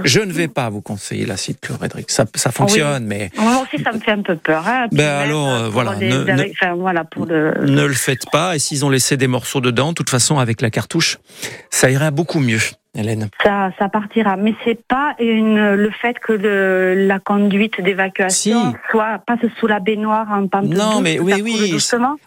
Je 0.04 0.20
ne 0.20 0.32
vais 0.32 0.48
pas 0.48 0.68
vous 0.70 0.80
conseiller 0.80 1.26
l'acide 1.26 1.58
chlorhydrique. 1.60 2.10
Ça, 2.10 2.24
ça 2.34 2.50
fonctionne, 2.52 3.04
mais 3.04 3.30
Moi 3.36 3.62
aussi, 3.62 3.82
ça 3.82 3.92
me 3.92 3.98
fait 3.98 4.12
un 4.12 4.22
peu 4.22 4.36
peur. 4.36 4.66
Hein. 4.66 4.86
Ben 4.92 5.08
alors, 5.22 5.48
euh, 5.48 5.68
voilà, 5.68 5.94
des 5.96 6.08
ne- 6.08 6.24
ne- 6.24 6.30
arrêts- 6.30 6.52
enfin, 6.60 6.74
voilà, 6.74 7.04
pour 7.04 7.26
le. 7.26 7.52
ne 7.64 7.84
le 7.84 7.94
faites 7.94 8.30
pas. 8.30 8.54
Et 8.56 8.58
s'ils 8.58 8.84
ont 8.84 8.90
laissé 8.90 9.16
des 9.16 9.26
morceaux 9.26 9.60
dedans, 9.60 9.88
de 9.90 9.94
toute 9.94 10.10
façon, 10.10 10.38
avec 10.38 10.60
la 10.60 10.70
cartouche, 10.70 11.18
ça 11.70 11.90
ira 11.90 12.10
beaucoup 12.10 12.38
mieux, 12.40 12.60
Hélène. 12.96 13.28
Ça, 13.42 13.70
ça 13.78 13.88
partira. 13.88 14.36
Mais 14.36 14.54
c'est 14.64 14.80
pas 14.86 15.14
une, 15.20 15.74
le 15.74 15.90
fait 15.90 16.18
que 16.18 16.32
le, 16.32 17.06
la 17.06 17.18
conduite 17.18 17.80
d'évacuation 17.80 18.72
Si. 18.72 18.76
soit 18.90 19.18
passe 19.26 19.40
sous 19.58 19.66
la 19.66 19.80
baignoire 19.80 20.26
en 20.30 20.46
pente 20.48 20.64
Non, 20.66 21.00
mais 21.00 21.18
oui, 21.18 21.34
oui. 21.42 21.76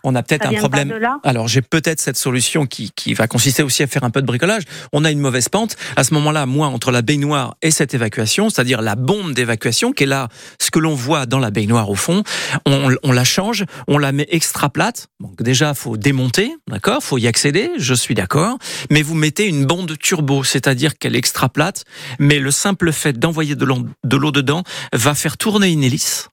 On 0.03 0.15
a 0.15 0.23
peut-être 0.23 0.47
un 0.47 0.53
problème. 0.53 0.93
Alors 1.23 1.47
j'ai 1.47 1.61
peut-être 1.61 1.99
cette 1.99 2.17
solution 2.17 2.65
qui, 2.65 2.91
qui 2.91 3.13
va 3.13 3.27
consister 3.27 3.63
aussi 3.63 3.83
à 3.83 3.87
faire 3.87 4.03
un 4.03 4.09
peu 4.09 4.21
de 4.21 4.27
bricolage. 4.27 4.63
On 4.93 5.03
a 5.05 5.11
une 5.11 5.19
mauvaise 5.19 5.49
pente. 5.49 5.75
À 5.95 6.03
ce 6.03 6.13
moment-là, 6.13 6.45
moi, 6.45 6.67
entre 6.67 6.91
la 6.91 7.01
baignoire 7.01 7.55
et 7.61 7.71
cette 7.71 7.93
évacuation, 7.93 8.49
c'est-à-dire 8.49 8.81
la 8.81 8.95
bombe 8.95 9.33
d'évacuation, 9.33 9.91
qui 9.91 10.03
est 10.03 10.07
là, 10.07 10.27
ce 10.59 10.71
que 10.71 10.79
l'on 10.79 10.95
voit 10.95 11.25
dans 11.25 11.39
la 11.39 11.51
baignoire 11.51 11.89
au 11.89 11.95
fond, 11.95 12.23
on, 12.65 12.89
on 13.03 13.11
la 13.11 13.23
change, 13.23 13.65
on 13.87 13.97
la 13.97 14.11
met 14.11 14.27
extra 14.29 14.69
plate. 14.69 15.07
Donc 15.19 15.41
déjà, 15.41 15.73
faut 15.73 15.97
démonter, 15.97 16.53
d'accord 16.67 17.03
Faut 17.03 17.17
y 17.17 17.27
accéder, 17.27 17.71
je 17.77 17.93
suis 17.93 18.15
d'accord. 18.15 18.57
Mais 18.89 19.01
vous 19.01 19.15
mettez 19.15 19.47
une 19.47 19.65
bande 19.65 19.97
turbo, 19.97 20.43
c'est-à-dire 20.59 20.97
qu'elle 20.97 21.15
est 21.15 21.19
extra 21.19 21.49
plate, 21.49 21.85
mais 22.19 22.39
le 22.39 22.51
simple 22.51 22.91
fait 22.91 23.17
d'envoyer 23.17 23.55
de 23.55 23.65
l'eau 23.65 23.85
de 24.03 24.17
l'eau 24.17 24.31
dedans 24.31 24.63
va 24.93 25.15
faire 25.15 25.37
tourner 25.37 25.69
une 25.69 25.83
hélice. 25.83 26.29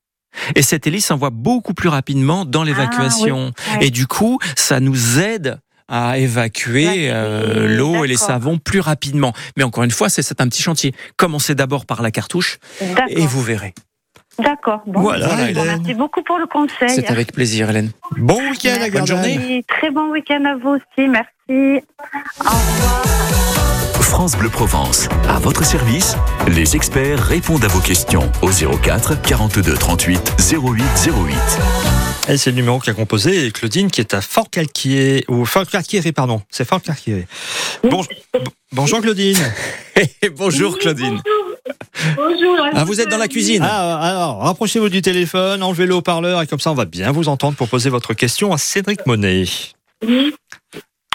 Et 0.55 0.63
cette 0.63 0.87
hélice 0.87 1.11
envoie 1.11 1.31
beaucoup 1.31 1.73
plus 1.75 1.89
rapidement 1.89 2.45
dans 2.45 2.63
l'évacuation. 2.63 3.53
Ah, 3.57 3.77
oui. 3.81 3.87
Et 3.87 3.91
du 3.91 4.07
coup, 4.07 4.39
ça 4.55 4.81
nous 4.81 5.19
aide 5.19 5.59
à 5.89 6.19
évacuer 6.19 7.11
euh, 7.11 7.69
l'eau 7.69 8.05
et 8.05 8.09
les 8.09 8.17
savons 8.17 8.59
plus 8.59 8.81
rapidement. 8.81 9.33
Mais 9.57 9.63
encore 9.63 9.85
une 9.85 9.93
fois, 9.93 10.09
c'est 10.09 10.41
un 10.41 10.49
petit 10.49 10.63
chantier. 10.63 10.93
Commencez 11.17 11.55
d'abord 11.55 11.87
par 11.87 12.03
la 12.03 12.11
cartouche 12.11 12.59
et 13.09 13.27
vous 13.27 13.43
verrez. 13.43 13.73
D'accord. 14.39 14.83
Bon. 14.87 15.01
Voilà, 15.01 15.29
Bon, 15.29 15.47
Hélène. 15.47 15.65
Merci 15.65 15.95
beaucoup 15.95 16.23
pour 16.23 16.39
le 16.39 16.47
conseil. 16.47 16.91
C'est 16.91 17.09
avec 17.09 17.33
plaisir, 17.33 17.71
Hélène. 17.71 17.91
Bon 18.19 18.39
week-end 18.51 18.83
à. 18.83 18.91
Bonne 18.91 19.07
journée. 19.07 19.39
Oui, 19.39 19.65
Très 19.67 19.91
bon 19.91 20.11
week-end 20.11 20.45
à 20.45 20.57
vous 20.57 20.71
aussi. 20.77 21.09
Merci. 21.09 21.83
Au 22.41 22.51
revoir. 22.51 23.76
France 24.07 24.37
Bleu 24.37 24.49
Provence, 24.49 25.09
à 25.29 25.39
votre 25.41 25.65
service, 25.65 26.15
les 26.49 26.77
experts 26.77 27.19
répondent 27.19 27.65
à 27.65 27.69
vos 27.69 27.81
questions 27.81 28.31
au 28.41 28.51
04 28.51 29.21
42 29.21 29.75
38 29.75 30.37
08 30.53 30.85
08. 31.07 32.33
Et 32.33 32.37
c'est 32.37 32.51
le 32.51 32.57
numéro 32.57 32.79
qu'a 32.79 32.95
composé 32.95 33.51
Claudine 33.51 33.91
qui 33.91 34.01
est 34.01 34.15
à 34.15 34.21
Fort 34.21 34.49
Calquier 34.49 35.25
ou 35.29 35.45
Fort 35.45 35.67
Calquier, 35.67 36.01
pardon. 36.13 36.41
C'est 36.51 36.67
Fort 36.67 36.81
Calquier. 36.81 37.27
Bon, 37.83 38.05
bonjour 38.73 39.01
Claudine. 39.01 39.39
bonjour 40.37 40.79
Claudine. 40.79 41.21
Bonjour. 42.15 42.57
Ah, 42.73 42.85
vous 42.85 43.01
êtes 43.01 43.09
dans 43.09 43.19
la 43.19 43.29
cuisine. 43.29 43.67
Ah, 43.69 43.99
alors, 44.01 44.39
rapprochez-vous 44.39 44.89
du 44.89 45.03
téléphone, 45.03 45.63
enlevez 45.63 45.85
le 45.85 45.95
haut-parleur 45.95 46.41
et 46.41 46.47
comme 46.47 46.61
ça 46.61 46.71
on 46.71 46.75
va 46.75 46.85
bien 46.85 47.11
vous 47.11 47.29
entendre 47.29 47.57
pour 47.57 47.69
poser 47.69 47.91
votre 47.91 48.15
question 48.15 48.53
à 48.53 48.59
Cédric 48.59 49.05
Monet. 49.05 49.45
Oui. 50.07 50.33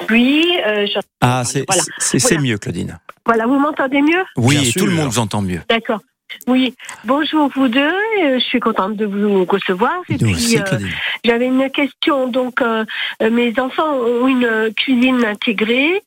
Oui, 0.10 0.46
euh, 0.66 0.86
je- 0.86 1.00
Ah, 1.22 1.44
c'est 1.46 1.66
Voilà. 1.68 1.84
Voilà. 2.14 2.42
mieux, 2.42 2.58
Claudine. 2.58 3.00
voilà, 3.26 3.46
vous 3.46 3.60
m'entendez 3.60 4.02
mieux? 4.02 4.24
Oui, 4.38 4.56
Bien 4.56 4.62
et 4.64 4.72
sûr. 4.72 4.82
tout 4.82 4.88
le 4.88 4.94
monde 4.96 5.10
vous 5.10 5.20
entend 5.20 5.42
mieux. 5.42 5.62
D'accord. 5.70 6.00
Oui, 6.48 6.74
bonjour 7.04 7.50
vous 7.54 7.68
deux, 7.68 7.82
euh, 7.82 8.40
je 8.40 8.44
suis 8.44 8.62
contente 8.62 8.96
de 8.96 9.06
vous 9.06 9.44
recevoir. 9.46 10.00
Et 10.08 10.14
Nous 10.14 10.20
puis, 10.20 10.34
aussi, 10.34 10.58
euh, 10.58 10.62
Claudine. 10.64 10.90
j'avais 11.26 11.48
une 11.48 11.70
question. 11.70 12.28
Donc, 12.30 12.62
euh, 12.62 12.86
mes 13.22 13.54
enfants 13.60 13.94
ont 13.96 14.28
une 14.28 14.74
cuisine 14.76 15.26
intégrée, 15.26 16.02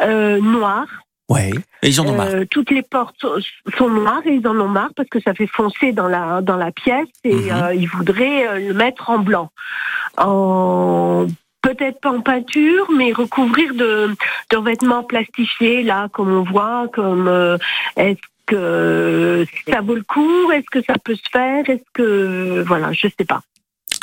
euh, 0.00 0.38
noire. 0.40 0.86
Ouais. 1.28 1.50
Et 1.82 1.88
ils 1.88 2.00
en 2.00 2.06
ont 2.06 2.16
marre. 2.16 2.28
Euh, 2.28 2.44
toutes 2.50 2.70
les 2.70 2.82
portes 2.82 3.26
sont 3.76 3.88
noires 3.90 4.22
et 4.24 4.34
ils 4.34 4.46
en 4.48 4.58
ont 4.60 4.68
marre 4.68 4.90
parce 4.96 5.08
que 5.10 5.20
ça 5.20 5.34
fait 5.34 5.48
foncer 5.48 5.92
dans 5.92 6.08
la, 6.08 6.40
dans 6.40 6.56
la 6.56 6.70
pièce 6.72 7.08
et 7.24 7.34
Mhm. 7.34 7.50
euh, 7.52 7.74
ils 7.74 7.88
voudraient 7.88 8.46
euh, 8.48 8.68
le 8.68 8.74
mettre 8.74 9.10
en 9.10 9.18
blanc. 9.18 9.50
En 10.16 11.26
peut-être 11.66 12.00
pas 12.00 12.10
en 12.10 12.20
peinture, 12.20 12.86
mais 12.96 13.12
recouvrir 13.12 13.74
de, 13.74 14.14
de 14.50 14.58
vêtements 14.58 15.02
plastifiés, 15.02 15.82
là, 15.82 16.08
comme 16.12 16.32
on 16.32 16.42
voit, 16.44 16.86
comme 16.92 17.26
euh, 17.26 17.58
est-ce 17.96 18.20
que 18.46 19.44
ça 19.68 19.80
vaut 19.80 19.96
le 19.96 20.04
coup? 20.04 20.52
Est-ce 20.52 20.70
que 20.70 20.82
ça 20.82 20.94
peut 21.02 21.16
se 21.16 21.28
faire? 21.32 21.68
Est-ce 21.68 21.82
que 21.92 22.62
voilà, 22.66 22.92
je 22.92 23.08
sais 23.18 23.24
pas. 23.24 23.42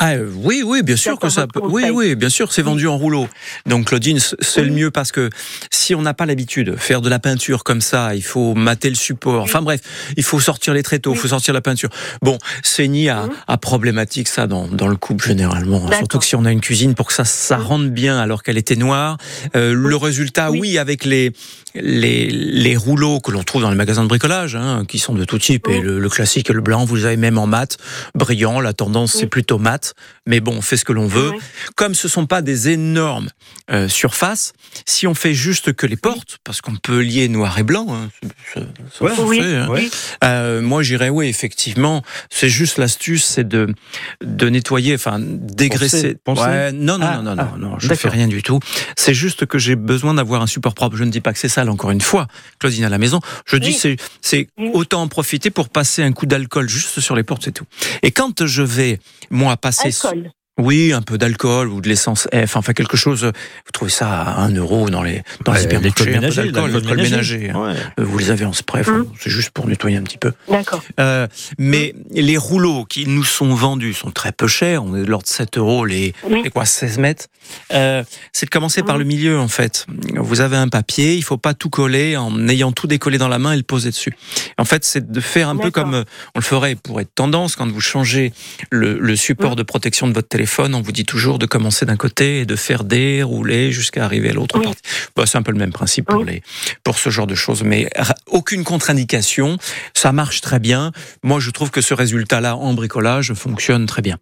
Ah 0.06 0.16
euh, 0.16 0.28
oui, 0.36 0.62
oui, 0.64 0.82
bien 0.82 0.96
sûr 0.96 1.18
que 1.18 1.30
ça 1.30 1.46
peut. 1.46 1.60
Oui, 1.62 1.82
conseil. 1.82 1.90
oui, 1.90 2.14
bien 2.14 2.28
sûr, 2.28 2.52
c'est 2.52 2.60
vendu 2.60 2.86
en 2.86 2.98
rouleau. 2.98 3.26
Donc 3.64 3.86
Claudine, 3.86 4.18
c'est 4.18 4.62
le 4.62 4.70
mieux 4.70 4.90
parce 4.90 5.12
que 5.12 5.30
si 5.70 5.94
on 5.94 6.02
n'a 6.02 6.12
pas 6.12 6.26
l'habitude 6.26 6.66
de 6.72 6.76
faire 6.76 7.00
de 7.00 7.08
la 7.08 7.18
peinture 7.18 7.64
comme 7.64 7.80
ça, 7.80 8.14
il 8.14 8.22
faut 8.22 8.54
mater 8.54 8.90
le 8.90 8.96
support. 8.96 9.42
Enfin 9.42 9.62
bref, 9.62 9.80
il 10.18 10.22
faut 10.22 10.40
sortir 10.40 10.74
les 10.74 10.82
tréteaux, 10.82 11.12
il 11.12 11.16
Oui. 11.16 11.20
faut 11.22 11.28
sortir 11.28 11.54
la 11.54 11.62
peinture. 11.62 11.88
Bon, 12.20 12.36
c'est 12.62 12.86
ni 12.86 13.08
à, 13.08 13.22
Mhm. 13.24 13.30
à 13.48 13.56
problématique 13.56 14.28
ça 14.28 14.46
dans, 14.46 14.68
dans 14.68 14.88
le 14.88 14.96
couple 14.96 15.26
généralement. 15.26 15.80
D'accord. 15.80 15.96
Surtout 15.98 16.18
que 16.18 16.24
si 16.26 16.36
on 16.36 16.44
a 16.44 16.52
une 16.52 16.60
cuisine 16.60 16.94
pour 16.94 17.06
que 17.06 17.14
ça, 17.14 17.24
ça 17.24 17.56
rentre 17.56 17.88
bien 17.88 18.18
alors 18.18 18.42
qu'elle 18.42 18.58
était 18.58 18.76
noire. 18.76 19.16
Euh, 19.56 19.72
Le 19.74 19.96
résultat, 19.96 20.50
oui, 20.50 20.76
avec 20.76 21.04
les, 21.06 21.32
les, 21.74 22.28
les 22.30 22.76
rouleaux 22.76 23.20
que 23.20 23.30
l'on 23.30 23.42
trouve 23.42 23.62
dans 23.62 23.70
les 23.70 23.76
magasins 23.76 24.02
de 24.02 24.08
bricolage, 24.08 24.54
hein, 24.54 24.84
qui 24.86 24.98
sont 24.98 25.14
de 25.14 25.24
tout 25.24 25.38
type, 25.38 25.66
et 25.68 25.80
le, 25.80 25.98
le 25.98 26.08
classique 26.10 26.50
et 26.50 26.52
le 26.52 26.60
blanc, 26.60 26.84
vous 26.84 27.04
avez 27.06 27.16
même 27.16 27.38
en 27.38 27.46
mat, 27.46 27.78
brillant. 28.14 28.60
La 28.60 28.72
tendance, 28.74 29.12
c'est 29.12 29.26
plutôt 29.26 29.58
mat. 29.58 29.93
Mais 30.26 30.40
bon, 30.40 30.54
on 30.56 30.62
fait 30.62 30.76
ce 30.76 30.84
que 30.84 30.92
l'on 30.92 31.06
veut. 31.06 31.30
Oui. 31.30 31.38
Comme 31.76 31.94
ce 31.94 32.08
sont 32.08 32.26
pas 32.26 32.42
des 32.42 32.68
énormes 32.70 33.28
euh, 33.70 33.88
surfaces, 33.88 34.52
si 34.86 35.06
on 35.06 35.14
fait 35.14 35.34
juste 35.34 35.72
que 35.74 35.86
les 35.86 35.96
portes, 35.96 36.38
parce 36.44 36.60
qu'on 36.60 36.76
peut 36.76 37.00
lier 37.00 37.28
noir 37.28 37.58
et 37.58 37.62
blanc, 37.62 37.86
hein, 37.90 38.08
ça- 38.54 38.60
ça- 38.60 38.66
ça 38.98 39.04
Ouais. 39.04 39.14
se 39.16 39.20
Oui. 39.22 39.40
fait, 39.40 39.56
hein. 39.56 39.68
Ouais. 39.68 39.88
Euh, 40.24 40.60
moi, 40.62 40.82
j'irais, 40.82 41.08
oui, 41.10 41.26
effectivement. 41.28 42.02
C'est 42.30 42.48
juste 42.48 42.78
l'astuce, 42.78 43.24
c'est 43.24 43.46
de, 43.46 43.74
de 44.22 44.48
nettoyer, 44.48 44.94
enfin, 44.94 45.18
dégraisser. 45.20 46.16
Ouais, 46.26 46.72
non, 46.72 46.98
non, 46.98 47.06
Ah, 47.06 47.16
non, 47.16 47.22
non, 47.22 47.36
ah, 47.38 47.56
non, 47.58 47.68
non, 47.70 47.78
je 47.78 47.88
ne 47.88 47.94
fais 47.94 48.08
rien 48.08 48.28
du 48.28 48.42
tout. 48.42 48.58
C'est 48.96 49.14
juste 49.14 49.46
que 49.46 49.58
j'ai 49.58 49.76
besoin 49.76 50.14
d'avoir 50.14 50.42
un 50.42 50.46
support 50.46 50.74
propre. 50.74 50.96
Je 50.96 51.04
ne 51.04 51.10
dis 51.10 51.20
pas 51.20 51.32
que 51.32 51.38
c'est 51.38 51.48
sale, 51.48 51.68
encore 51.70 51.90
une 51.90 52.00
fois, 52.00 52.26
Claudine 52.58 52.84
à 52.84 52.88
la 52.88 52.98
maison. 52.98 53.20
Je 53.46 53.56
dis 53.56 53.68
Oui. 53.68 53.74
c'est, 53.80 53.96
c'est 54.20 54.48
Oui. 54.58 54.70
autant 54.74 55.02
en 55.02 55.08
profiter 55.08 55.50
pour 55.50 55.68
passer 55.68 56.02
un 56.02 56.12
coup 56.12 56.26
d'alcool 56.26 56.68
juste 56.68 57.00
sur 57.00 57.14
les 57.16 57.22
portes, 57.22 57.42
c'est 57.44 57.52
tout. 57.52 57.66
Et 58.02 58.10
quand 58.10 58.46
je 58.46 58.62
vais, 58.62 59.00
moi, 59.30 59.56
passer. 59.56 59.73
Alcool. 59.80 60.32
Oui, 60.56 60.92
un 60.92 61.02
peu 61.02 61.18
d'alcool 61.18 61.68
ou 61.68 61.80
de 61.80 61.88
l'essence 61.88 62.28
F, 62.32 62.56
enfin 62.56 62.72
quelque 62.72 62.96
chose. 62.96 63.24
Vous 63.24 63.72
trouvez 63.72 63.90
ça 63.90 64.08
à 64.22 64.40
1 64.42 64.54
euro 64.54 64.88
dans 64.88 65.02
les 65.02 65.22
dans 65.44 65.52
les 65.52 65.58
Ouais, 65.60 65.64
hypermarchés, 65.64 66.04
l'école 66.04 66.08
un 66.08 66.12
peu 66.12 66.20
ménager, 66.20 66.42
d'alcool, 66.52 66.70
l'alcool 66.70 66.82
l'alcool 66.96 67.02
ménager. 67.10 67.50
hein. 67.50 67.60
Ouais. 67.60 67.74
Euh, 67.98 68.04
Vous 68.04 68.18
les 68.18 68.30
avez 68.30 68.44
en 68.44 68.52
spray, 68.52 68.82
enfin, 68.82 69.00
Hum. 69.00 69.08
c'est 69.18 69.30
juste 69.30 69.50
pour 69.50 69.66
nettoyer 69.66 69.96
un 69.96 70.02
petit 70.04 70.16
peu. 70.18 70.32
D'accord. 70.48 70.84
Euh, 71.00 71.26
mais 71.58 71.92
les 72.12 72.36
rouleaux 72.36 72.84
qui 72.84 73.06
nous 73.08 73.24
sont 73.24 73.52
vendus 73.52 73.94
sont 73.94 74.12
très 74.12 74.30
peu 74.30 74.46
chers. 74.46 74.84
On 74.84 74.94
est 74.96 75.00
de 75.02 75.06
l'ordre 75.06 75.24
de 75.24 75.28
7 75.30 75.58
euros 75.58 75.84
les, 75.84 76.14
Oui. 76.30 76.42
les 76.44 76.50
quoi, 76.50 76.64
16 76.66 76.98
mètres. 76.98 77.26
Euh, 77.72 78.04
c'est 78.32 78.46
de 78.46 78.50
commencer 78.50 78.82
par 78.84 78.94
Mhm. 78.94 79.00
le 79.00 79.04
milieu, 79.08 79.38
en 79.40 79.48
fait. 79.48 79.86
Vous 80.14 80.40
avez 80.40 80.56
un 80.56 80.68
papier, 80.68 81.16
il 81.16 81.22
faut 81.24 81.36
pas 81.36 81.54
tout 81.54 81.68
coller 81.70 82.16
en 82.16 82.48
ayant 82.48 82.70
tout 82.70 82.86
décollé 82.86 83.18
dans 83.18 83.28
la 83.28 83.40
main 83.40 83.52
et 83.54 83.56
le 83.56 83.64
poser 83.64 83.90
dessus. 83.90 84.14
En 84.56 84.64
fait, 84.64 84.84
c'est 84.84 85.10
de 85.10 85.20
faire 85.20 85.48
un 85.48 85.56
peu 85.56 85.72
comme 85.72 85.94
euh, 85.94 86.04
on 86.36 86.38
le 86.38 86.44
ferait 86.44 86.76
pour 86.76 87.00
être 87.00 87.12
tendance 87.12 87.56
quand 87.56 87.68
vous 87.68 87.80
changez 87.80 88.32
le, 88.70 88.98
le 89.00 89.16
support 89.16 89.50
Mhm. 89.50 89.56
de 89.56 89.62
protection 89.64 90.06
de 90.06 90.12
votre 90.12 90.28
téléphone. 90.28 90.43
On 90.58 90.80
vous 90.80 90.92
dit 90.92 91.04
toujours 91.04 91.38
de 91.38 91.46
commencer 91.46 91.86
d'un 91.86 91.96
côté 91.96 92.40
et 92.40 92.46
de 92.46 92.56
faire 92.56 92.84
dérouler 92.84 93.72
jusqu'à 93.72 94.04
arriver 94.04 94.30
à 94.30 94.32
l'autre 94.32 94.58
Oui. 94.58 94.64
partie. 94.64 94.82
Bah, 95.16 95.24
c'est 95.26 95.38
un 95.38 95.42
peu 95.42 95.52
le 95.52 95.58
même 95.58 95.72
principe 95.72 96.06
pour, 96.06 96.20
Oui. 96.20 96.26
les, 96.26 96.42
pour 96.82 96.98
ce 96.98 97.10
genre 97.10 97.26
de 97.26 97.34
choses. 97.34 97.62
Mais 97.62 97.90
aucune 98.26 98.64
contre-indication. 98.64 99.58
Ça 99.94 100.12
marche 100.12 100.40
très 100.40 100.58
bien. 100.60 100.92
Moi, 101.22 101.40
je 101.40 101.50
trouve 101.50 101.70
que 101.70 101.80
ce 101.80 101.94
résultat-là 101.94 102.56
en 102.56 102.74
bricolage 102.74 103.32
fonctionne 103.34 103.86
très 103.86 104.02
bien. 104.02 104.18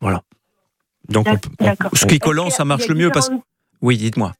Voilà. 0.00 0.22
Donc 1.08 1.26
on. 1.28 1.38
Ce 1.94 2.06
qui 2.06 2.16
est 2.16 2.18
collant, 2.18 2.50
ça 2.50 2.64
marche 2.64 2.86
le 2.88 2.94
mieux 2.94 3.10
parce 3.10 3.30
Oui, 3.82 3.96
dites-moi. 3.96 4.32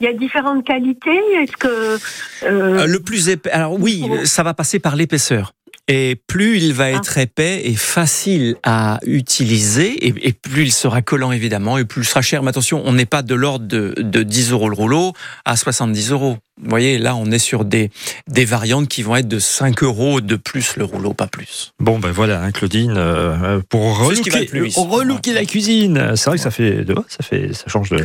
Il 0.00 0.04
y 0.04 0.06
a 0.06 0.12
différentes 0.12 0.64
qualités. 0.64 1.18
Est-ce 1.42 1.56
que 1.56 1.66
euh, 1.66 1.98
Euh, 2.44 2.86
le 2.86 3.00
plus 3.00 3.30
épais. 3.30 3.50
Alors 3.50 3.72
oui, 3.80 4.04
ça 4.26 4.44
va 4.44 4.54
passer 4.54 4.78
par 4.78 4.94
l'épaisseur. 4.94 5.54
Et 5.88 6.20
plus 6.26 6.58
il 6.58 6.74
va 6.74 6.84
Ah. 6.84 6.90
être 6.90 7.16
épais 7.18 7.62
et 7.64 7.74
facile 7.74 8.56
à 8.62 8.98
utiliser, 9.06 10.06
et, 10.06 10.14
et 10.28 10.32
plus 10.32 10.64
il 10.64 10.72
sera 10.72 11.00
collant 11.02 11.32
évidemment, 11.32 11.78
et 11.78 11.84
plus 11.84 12.02
il 12.02 12.06
sera 12.06 12.20
cher. 12.22 12.42
Mais 12.42 12.50
attention, 12.50 12.82
on 12.84 12.92
n'est 12.92 13.06
pas 13.06 13.22
de 13.22 13.34
l'ordre 13.34 13.66
de, 13.66 13.94
de 13.96 14.22
10 14.22 14.52
euros 14.52 14.68
le 14.68 14.74
rouleau 14.76 15.12
à 15.44 15.56
70 15.56 16.10
euros. 16.10 16.36
Vous 16.60 16.68
voyez, 16.70 16.98
là, 16.98 17.14
on 17.14 17.30
est 17.30 17.38
sur 17.38 17.64
des, 17.64 17.90
des 18.26 18.44
variantes 18.44 18.88
qui 18.88 19.02
vont 19.04 19.14
être 19.16 19.28
de 19.28 19.38
5 19.38 19.82
euros 19.84 20.20
de 20.20 20.34
plus 20.34 20.76
le 20.76 20.84
rouleau, 20.84 21.14
pas 21.14 21.28
plus. 21.28 21.72
Bon 21.78 22.00
ben 22.00 22.10
voilà, 22.10 22.42
hein, 22.42 22.50
Claudine, 22.50 22.94
euh, 22.96 23.60
pour 23.68 24.10
qui 24.12 24.28
va 24.30 24.40
relooker, 24.76 25.32
la 25.32 25.44
cuisine. 25.44 26.16
C'est 26.16 26.28
vrai 26.30 26.36
que 26.36 26.42
ça 26.42 26.50
fait, 26.50 26.84
de, 26.84 26.94
ça 27.08 27.22
fait, 27.22 27.52
ça 27.54 27.64
change 27.68 27.90
de. 27.90 28.04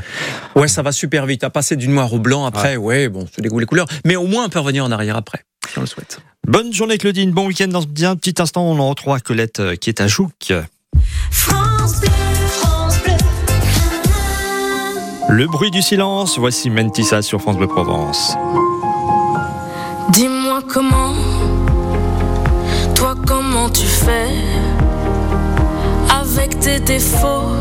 Ouais, 0.56 0.67
ça 0.67 0.84
va 0.84 0.91
super 0.91 1.26
vite. 1.26 1.43
À 1.43 1.50
passer 1.50 1.76
du 1.76 1.88
noir 1.88 2.13
au 2.13 2.19
blanc 2.19 2.46
après, 2.46 2.78
ouais, 2.78 3.10
bon, 3.10 3.28
c'est 3.34 3.41
des 3.41 3.50
goûts 3.50 3.60
les 3.60 3.65
couleurs. 3.65 3.88
Mais 4.06 4.15
au 4.15 4.28
moins, 4.28 4.46
on 4.46 4.50
peut 4.50 4.60
revenir 4.60 4.86
en 4.86 4.91
arrière 4.91 5.17
après, 5.17 5.39
si 5.69 5.78
on 5.78 5.82
le 5.82 5.88
souhaite. 5.88 6.19
Bonne 6.45 6.73
journée 6.73 6.97
Claudine, 6.97 7.32
bon 7.32 7.47
week-end. 7.47 7.67
Dans 7.67 7.82
un 7.82 8.15
petit 8.15 8.41
instant, 8.41 8.63
on 8.63 8.78
en 8.80 8.89
retrouve 8.89 9.19
Colette 9.21 9.60
euh, 9.60 9.76
qui 9.76 9.89
est 9.89 10.02
à 10.02 10.08
Jouques. 10.08 10.54
France 11.32 12.02
Bleu, 12.02 12.10
France 12.47 12.99
Bleu. 13.04 13.13
Le 15.30 15.47
bruit 15.47 15.71
du 15.71 15.82
silence. 15.82 16.38
Voici 16.38 16.69
Mentissa 16.69 17.21
sur 17.21 17.41
France 17.41 17.58
Bleu 17.58 17.67
Provence. 17.67 18.36
Dis-moi 20.10 20.62
comment, 20.67 21.15
toi 22.93 23.15
comment 23.26 23.69
tu 23.69 23.86
fais 23.86 24.30
avec 26.10 26.60
tes 26.60 26.80
défauts 26.80 27.56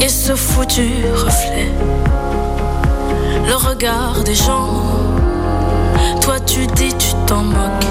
et 0.00 0.08
ce 0.08 0.34
foutu 0.34 0.90
reflet. 1.14 1.70
Le 3.46 3.54
regard 3.54 4.24
des 4.24 4.34
gens, 4.34 4.95
toi 6.26 6.40
tu 6.40 6.66
dis 6.66 6.92
tu 6.98 7.14
t'en 7.26 7.42
moques. 7.42 7.86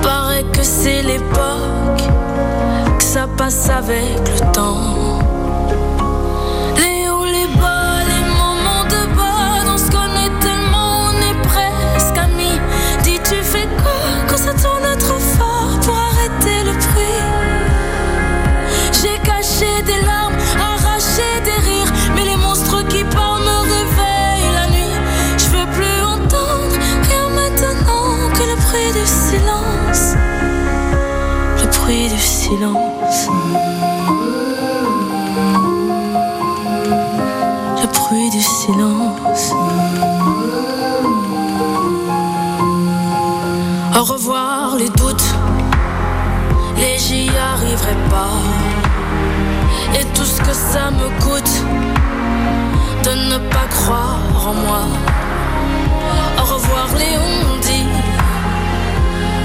Paraît 0.00 0.44
que 0.52 0.62
c'est 0.62 1.02
l'époque, 1.02 2.02
que 2.96 3.04
ça 3.04 3.26
passe 3.36 3.68
avec 3.68 4.20
le 4.20 4.52
temps. 4.52 5.03
Le 32.50 32.68
bruit 37.92 38.30
du 38.30 38.40
silence. 38.40 39.52
Au 43.96 44.04
revoir 44.04 44.76
les 44.76 44.88
doutes, 44.90 45.34
les 46.76 46.98
j'y 46.98 47.30
arriverai 47.30 47.96
pas. 48.10 48.40
Et 49.98 50.04
tout 50.14 50.24
ce 50.24 50.40
que 50.40 50.52
ça 50.52 50.90
me 50.90 51.08
coûte 51.20 51.64
de 53.04 53.10
ne 53.30 53.38
pas 53.48 53.66
croire 53.70 54.20
en 54.46 54.54
moi. 54.54 54.82
Au 56.38 56.44
revoir 56.54 56.88
les 56.98 57.16
on 57.16 57.58
dit, 57.60 57.86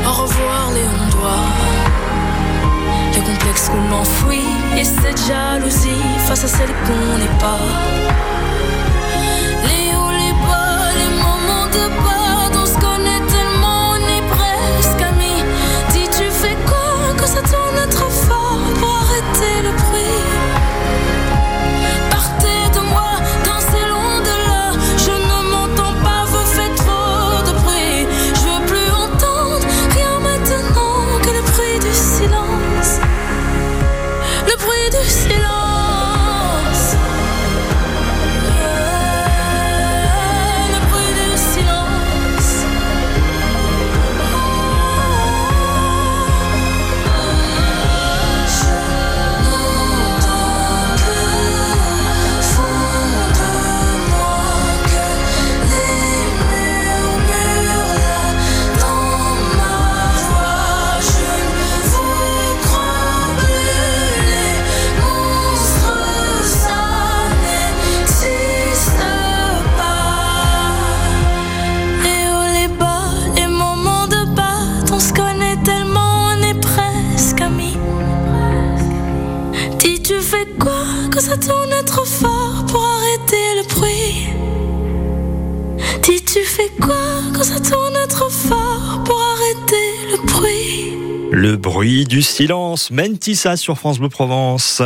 au 0.06 0.12
revoir 0.12 0.72
les 0.74 0.84
on 0.84 1.10
doit. 1.18 1.69
Parce 3.38 3.70
qu'on 3.70 3.92
enfuit 3.94 4.48
et 4.78 4.84
cette 4.84 5.20
jalousie 5.28 6.04
face 6.28 6.44
à 6.44 6.48
celle 6.48 6.70
qu'on 6.86 7.18
n'est 7.18 7.40
pas. 7.40 7.60
Les 9.64 9.96
hauts, 9.96 10.12
les 10.12 10.34
bas, 10.48 10.90
les 10.98 11.12
moments 11.18 11.68
de 11.68 11.86
peur, 12.04 12.52
on 12.62 12.66
se 12.66 12.76
connaît 12.76 13.22
tellement, 13.28 13.92
on 13.92 13.98
est 13.98 14.26
presque 14.30 15.02
amis. 15.02 15.44
Dis, 15.92 16.08
tu 16.18 16.30
fais 16.32 16.58
quoi 16.66 17.14
que 17.18 17.28
ça 17.28 17.42
tourne 17.42 17.90
trop 17.90 18.10
fort 18.10 18.39
du 92.20 92.24
silence. 92.24 92.92
Mentissa 92.92 93.56
sur 93.56 93.78
France 93.78 93.98
Bleu 93.98 94.10
Provence. 94.10 94.82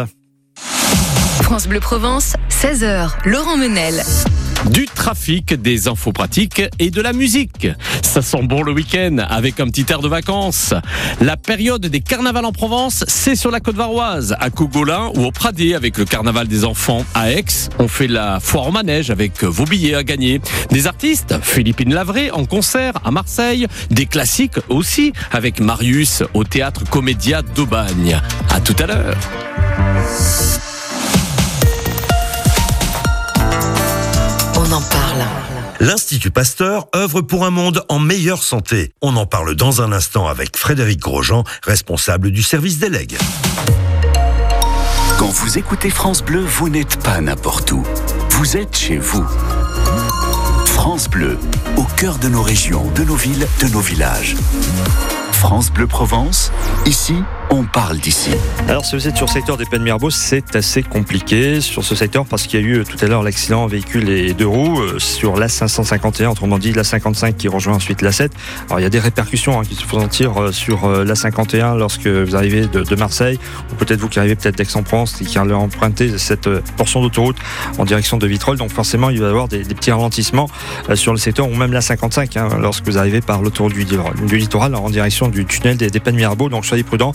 France 1.41 1.67
Bleu 1.67 1.80
Provence, 1.80 2.34
16h, 2.52 3.10
Laurent 3.26 3.58
Menel. 3.58 4.04
Du 4.69 4.86
trafic, 4.86 5.54
des 5.54 5.88
infos 5.88 6.13
pratiques 6.13 6.62
et 6.80 6.89
de 6.89 7.02
la 7.02 7.12
musique. 7.13 7.67
Ça 8.02 8.21
sent 8.21 8.43
bon 8.43 8.63
le 8.63 8.71
week-end 8.71 9.17
avec 9.30 9.60
un 9.60 9.67
petit 9.67 9.86
air 9.89 9.99
de 9.99 10.08
vacances. 10.08 10.73
La 11.19 11.36
période 11.38 11.86
des 11.86 11.99
carnavals 11.99 12.45
en 12.45 12.52
Provence, 12.52 13.04
c'est 13.08 13.36
sur 13.36 13.52
la 13.52 13.60
côte 13.60 13.76
varoise, 13.76 14.36
à 14.39 14.49
Cogolin 14.49 15.12
ou 15.15 15.26
au 15.26 15.32
Pradé 15.32 15.73
avec 15.73 15.97
le 15.97 16.06
carnaval 16.06 16.47
des 16.47 16.63
enfants 16.63 17.06
à 17.13 17.32
Aix. 17.32 17.43
On 17.80 17.88
fait 17.88 18.08
la 18.08 18.39
foire 18.39 18.67
au 18.67 18.71
manège 18.71 19.10
avec 19.12 19.43
vos 19.43 19.65
billets 19.65 19.95
à 19.95 20.04
gagner. 20.04 20.39
Des 20.71 20.88
artistes, 20.88 21.36
Philippine 21.41 21.93
Lavray 21.93 22.32
en 22.32 22.45
concert 22.45 22.93
à 23.04 23.12
Marseille. 23.12 23.67
Des 23.89 24.06
classiques 24.06 24.60
aussi 24.69 25.13
avec 25.32 25.60
Marius 25.60 26.23
au 26.34 26.43
théâtre 26.43 26.84
Comédia 26.89 27.41
d'Aubagne. 27.41 28.19
À 28.49 28.62
tout 28.62 28.76
à 28.80 28.88
l'heure. 28.88 29.17
L'Institut 35.80 36.32
Pasteur 36.32 36.88
œuvre 36.95 37.21
pour 37.21 37.45
un 37.45 37.49
monde 37.49 37.84
en 37.89 37.99
meilleure 37.99 38.43
santé. 38.43 38.93
On 39.02 39.15
en 39.17 39.26
parle 39.26 39.56
dans 39.56 39.82
un 39.82 39.91
instant 39.91 40.28
avec 40.28 40.56
Frédéric 40.56 40.99
Grosjean, 40.99 41.43
responsable 41.63 42.32
du 42.32 42.43
service 42.43 42.80
des 42.80 42.89
legs. 42.89 43.17
Quand 45.17 45.30
vous 45.30 45.58
écoutez 45.58 45.89
France 45.89 46.23
Bleu, 46.23 46.41
vous 46.41 46.69
n'êtes 46.69 47.02
pas 47.02 47.21
n'importe 47.21 47.71
où. 47.71 47.84
Vous 48.32 48.58
êtes 48.58 48.78
chez 48.78 48.97
vous. 48.97 49.26
France 50.65 51.10
Bleu, 51.10 51.38
au 51.78 51.84
cœur 51.84 52.17
de 52.17 52.28
nos 52.28 52.41
régions, 52.41 52.89
de 52.95 53.04
nos 53.04 53.15
villes, 53.15 53.47
de 53.62 53.67
nos 53.67 53.80
villages. 53.80 54.36
France 55.32 55.71
Bleu 55.71 55.88
Provence, 55.88 56.52
ici, 56.86 57.15
on 57.54 57.66
parle 57.66 57.98
d'ici. 57.98 58.32
Alors, 58.68 58.86
si 58.86 58.96
vous 58.96 59.08
êtes 59.08 59.16
sur 59.16 59.28
le 59.28 59.32
secteur 59.32 59.58
des 59.58 59.66
Pennes 59.66 59.84
Mirbeau, 59.84 60.10
c'est 60.10 60.56
assez 60.56 60.82
compliqué 60.82 61.62
sur 61.62 61.84
ce 61.84 61.96
secteur 61.96 62.26
parce 62.26 62.48
qu'il 62.48 62.60
y 62.60 62.63
a 62.63 62.66
eu 62.66 62.84
tout 62.84 62.98
à 63.04 63.08
l'heure 63.08 63.24
l'accident 63.24 63.68
véhicule 63.68 64.10
et 64.10 64.34
deux 64.34 64.48
roues 64.48 64.82
euh, 64.82 65.00
sur 65.00 65.38
la 65.38 65.48
551, 65.48 66.32
autrement 66.32 66.58
dit 66.58 66.74
la 66.74 66.84
55 66.84 67.38
qui 67.38 67.48
rejoint 67.48 67.76
ensuite 67.76 68.02
la 68.02 68.12
7. 68.12 68.32
Alors, 68.68 68.80
il 68.80 68.84
y 68.84 68.86
a 68.86 68.89
des 68.89 69.00
répercussions 69.00 69.60
hein, 69.60 69.63
qui 69.63 69.76
se 69.76 69.84
font 69.84 70.00
sentir 70.02 70.42
euh, 70.42 70.52
sur 70.52 70.86
euh, 70.86 71.04
la 71.04 71.16
51 71.16 71.76
lorsque 71.76 72.08
vous 72.08 72.36
arrivez 72.36 72.68
de, 72.68 72.96
Marseille 72.96 73.39
ou 73.72 73.76
peut-être 73.76 74.00
vous 74.00 74.10
qui 74.10 74.20
arrivez 74.20 74.36
peut-être 74.36 74.56
d'Aix-en-Provence 74.56 75.22
et 75.22 75.26
qui 75.26 75.38
allez 75.38 75.54
emprunter 75.54 76.18
cette 76.18 76.48
euh, 76.48 76.62
portion 76.78 77.02
d'autoroute 77.02 77.38
en 77.78 77.86
direction 77.86 78.18
de 78.18 78.28
Vitrolles. 78.28 78.58
Donc, 78.58 78.72
forcément, 78.72 79.10
il 79.10 79.20
va 79.20 79.28
y 79.28 79.30
avoir 79.30 79.48
des, 79.48 79.63
petits 79.63 79.92
ralentissements 79.92 80.50
euh, 80.89 80.96
sur 80.96 81.12
le 81.12 81.18
secteur 81.18 81.50
ou 81.50 81.56
même 81.56 81.74
la 81.74 81.82
55 81.82 82.38
hein, 82.38 82.50
lorsque 82.60 82.86
vous 82.86 82.98
arrivez 82.98 83.22
par 83.22 83.42
l'autoroute 83.42 83.74
du, 83.74 84.38
littoral 84.38 84.76
en 84.76 84.89
direction 84.89 85.28
du 85.28 85.46
tunnel 85.46 85.78
des, 85.78 85.89
des 85.89 86.00
Pennes 86.00 86.16
Mirbeau. 86.16 86.50
Donc, 86.50 86.66
soyez 86.66 86.84
prudents. 86.84 87.13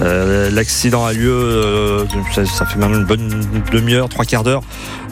Euh, 0.00 0.50
L'accident 0.50 1.04
a 1.04 1.12
lieu, 1.12 1.32
euh, 1.32 2.04
ça, 2.34 2.44
ça 2.44 2.66
fait 2.66 2.78
maintenant 2.78 2.98
une 2.98 3.04
bonne 3.04 3.46
demi-heure, 3.72 4.08
trois 4.08 4.24
quarts 4.24 4.44
d'heure. 4.44 4.62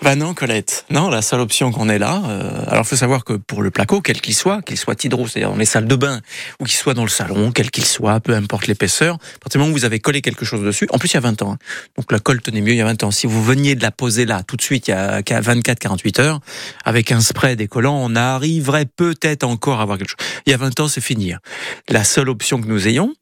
Bah 0.00 0.14
non, 0.14 0.32
Colette. 0.32 0.84
Non, 0.90 1.10
la 1.10 1.22
seule 1.22 1.40
option 1.40 1.72
qu'on 1.72 1.88
ait 1.88 1.98
là. 1.98 2.22
euh, 2.28 2.62
alors, 2.68 2.86
faut 2.86 2.94
savoir 2.94 3.24
que 3.24 3.32
pour 3.32 3.62
le 3.62 3.72
placo, 3.72 4.00
quel 4.00 4.20
qu'il 4.20 4.32
soit, 4.36 4.62
qu'il 4.62 4.76
soit 4.76 5.02
hydro, 5.02 5.26
c'est-à-dire 5.26 5.50
dans 5.50 5.56
les 5.56 5.64
salles 5.64 5.88
de 5.88 5.96
bain, 5.96 6.20
ou 6.60 6.64
qu'il 6.66 6.76
soit 6.76 6.94
dans 6.94 7.02
le 7.02 7.08
salon, 7.08 7.50
quel 7.50 7.72
qu'il 7.72 7.84
soit, 7.84 8.20
peu 8.20 8.32
importe 8.36 8.68
l'épaisseur, 8.68 9.14
à 9.16 9.38
partir 9.40 9.58
du 9.58 9.58
moment 9.58 9.70
où 9.72 9.76
vous 9.76 9.84
avez 9.84 9.98
collé 9.98 10.22
quelque 10.22 10.44
chose 10.44 10.62
dessus, 10.62 10.86
en 10.92 10.98
plus 10.98 11.08
il 11.10 11.14
y 11.14 11.16
a 11.16 11.20
20 11.20 11.42
ans, 11.42 11.54
hein. 11.54 11.58
donc 11.96 12.12
la 12.12 12.20
colle 12.20 12.40
tenait 12.40 12.60
mieux 12.60 12.74
il 12.74 12.76
y 12.76 12.80
a 12.80 12.84
20 12.84 13.02
ans. 13.02 13.10
Si 13.10 13.26
vous 13.26 13.42
veniez 13.42 13.74
de 13.74 13.82
la 13.82 13.90
poser 13.90 14.24
là, 14.24 14.44
tout 14.44 14.54
de 14.54 14.62
suite, 14.62 14.86
il 14.86 14.92
y 14.92 14.94
a 14.94 15.20
24-48 15.20 16.20
heures, 16.20 16.40
avec 16.84 17.10
un 17.10 17.20
spray 17.20 17.56
décollant, 17.56 17.96
on 18.00 18.14
arriverait 18.14 18.86
peut-être 18.86 19.42
encore 19.42 19.80
à 19.80 19.82
avoir 19.82 19.98
quelque 19.98 20.10
chose. 20.10 20.28
Il 20.46 20.52
y 20.52 20.54
a 20.54 20.58
20 20.58 20.78
ans, 20.78 20.86
c'est 20.86 21.00
fini. 21.00 21.32
hein. 21.32 21.40
La 21.88 22.04
seule 22.04 22.28
option 22.28 22.60
que 22.60 22.68
nous 22.68 22.86
ayons, 22.86 23.14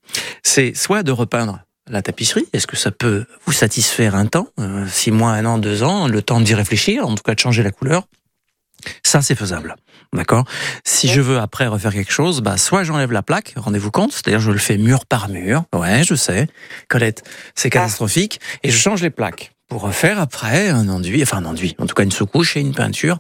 c'est 0.43 0.77
soit 0.77 1.03
de 1.03 1.11
repeindre 1.11 1.61
la 1.89 2.03
tapisserie. 2.03 2.47
Est-ce 2.53 2.67
que 2.67 2.77
ça 2.77 2.91
peut 2.91 3.25
vous 3.45 3.53
satisfaire 3.53 4.15
un 4.15 4.27
temps, 4.27 4.49
euh, 4.61 4.87
six 4.89 5.11
mois, 5.11 5.31
un 5.33 5.45
an, 5.45 5.59
deux 5.59 5.83
ans, 5.83 6.09
le 6.09 6.23
temps 6.23 6.41
d'y 6.41 6.55
réfléchir, 6.55 7.07
en 7.07 7.15
tout 7.15 7.23
cas 7.23 7.35
de 7.35 7.41
changer 7.41 7.63
la 7.63 7.71
couleur? 7.71 8.05
Ça, 9.03 9.23
c'est 9.23 9.35
faisable. 9.35 9.77
D'accord? 10.13 10.45
Si 10.85 11.09
je 11.09 11.21
veux 11.21 11.39
après 11.39 11.67
refaire 11.67 11.93
quelque 11.93 12.13
chose, 12.13 12.41
bah, 12.41 12.57
soit 12.57 12.85
j'enlève 12.85 13.13
la 13.13 13.23
plaque, 13.23 13.55
rendez-vous 13.57 13.91
compte, 13.91 14.13
c'est-à-dire 14.13 14.41
je 14.41 14.51
le 14.51 14.59
fais 14.59 14.79
mur 14.79 15.07
par 15.07 15.29
mur. 15.29 15.65
Ouais, 15.75 16.05
je 16.05 16.15
sais. 16.15 16.47
Colette, 16.89 17.25
c'est 17.55 17.71
catastrophique. 17.71 18.41
Et 18.63 18.71
je 18.71 18.77
change 18.77 19.03
les 19.03 19.11
plaques 19.11 19.53
pour 19.69 19.83
refaire 19.83 20.21
après 20.21 20.69
un 20.69 20.89
enduit, 20.89 21.23
enfin 21.23 21.39
un 21.39 21.45
enduit, 21.45 21.75
en 21.79 21.87
tout 21.87 21.95
cas 21.95 22.05
une 22.05 22.13
sous-couche 22.13 22.57
et 22.57 22.61
une 22.61 22.75
peinture. 22.75 23.19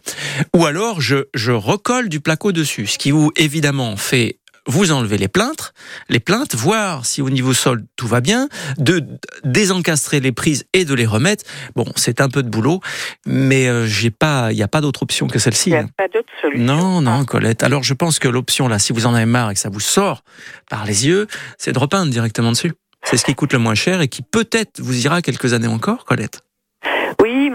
Ou 0.54 0.64
alors 0.64 1.00
je, 1.00 1.24
je 1.34 1.50
recolle 1.50 2.08
du 2.08 2.20
placo 2.20 2.52
dessus, 2.52 2.86
ce 2.86 2.98
qui 2.98 3.10
vous 3.10 3.32
évidemment 3.36 3.96
fait 3.96 4.38
vous 4.66 4.92
enlevez 4.92 5.18
les 5.18 5.28
plaintes, 5.28 5.72
les 6.08 6.20
plaintes, 6.20 6.54
voir 6.54 7.06
si 7.06 7.22
au 7.22 7.30
niveau 7.30 7.54
sol 7.54 7.84
tout 7.96 8.06
va 8.06 8.20
bien, 8.20 8.48
de 8.78 9.04
désencastrer 9.44 10.20
les 10.20 10.32
prises 10.32 10.64
et 10.72 10.84
de 10.84 10.94
les 10.94 11.06
remettre. 11.06 11.44
Bon, 11.74 11.86
c'est 11.96 12.20
un 12.20 12.28
peu 12.28 12.42
de 12.42 12.48
boulot, 12.48 12.80
mais 13.26 13.68
euh, 13.68 13.86
j'ai 13.86 14.10
pas, 14.10 14.52
il 14.52 14.56
n'y 14.56 14.62
a 14.62 14.68
pas 14.68 14.80
d'autre 14.80 15.02
option 15.02 15.28
que 15.28 15.38
celle-ci. 15.38 15.70
Il 15.70 15.72
n'y 15.72 15.78
a 15.78 15.82
hein. 15.82 15.88
pas 15.96 16.08
d'autre 16.08 16.28
solution. 16.40 16.64
Non, 16.64 17.00
non, 17.00 17.24
Colette. 17.24 17.62
Alors 17.62 17.82
je 17.82 17.94
pense 17.94 18.18
que 18.18 18.28
l'option 18.28 18.68
là, 18.68 18.78
si 18.78 18.92
vous 18.92 19.06
en 19.06 19.14
avez 19.14 19.26
marre 19.26 19.50
et 19.50 19.54
que 19.54 19.60
ça 19.60 19.68
vous 19.68 19.80
sort 19.80 20.22
par 20.68 20.84
les 20.84 21.06
yeux, 21.06 21.26
c'est 21.58 21.72
de 21.72 21.78
repeindre 21.78 22.10
directement 22.10 22.50
dessus. 22.50 22.72
C'est 23.04 23.16
ce 23.16 23.24
qui 23.24 23.34
coûte 23.34 23.52
le 23.52 23.60
moins 23.60 23.76
cher 23.76 24.00
et 24.00 24.08
qui 24.08 24.22
peut-être 24.22 24.80
vous 24.80 25.04
ira 25.04 25.22
quelques 25.22 25.52
années 25.52 25.68
encore, 25.68 26.04
Colette. 26.04 26.40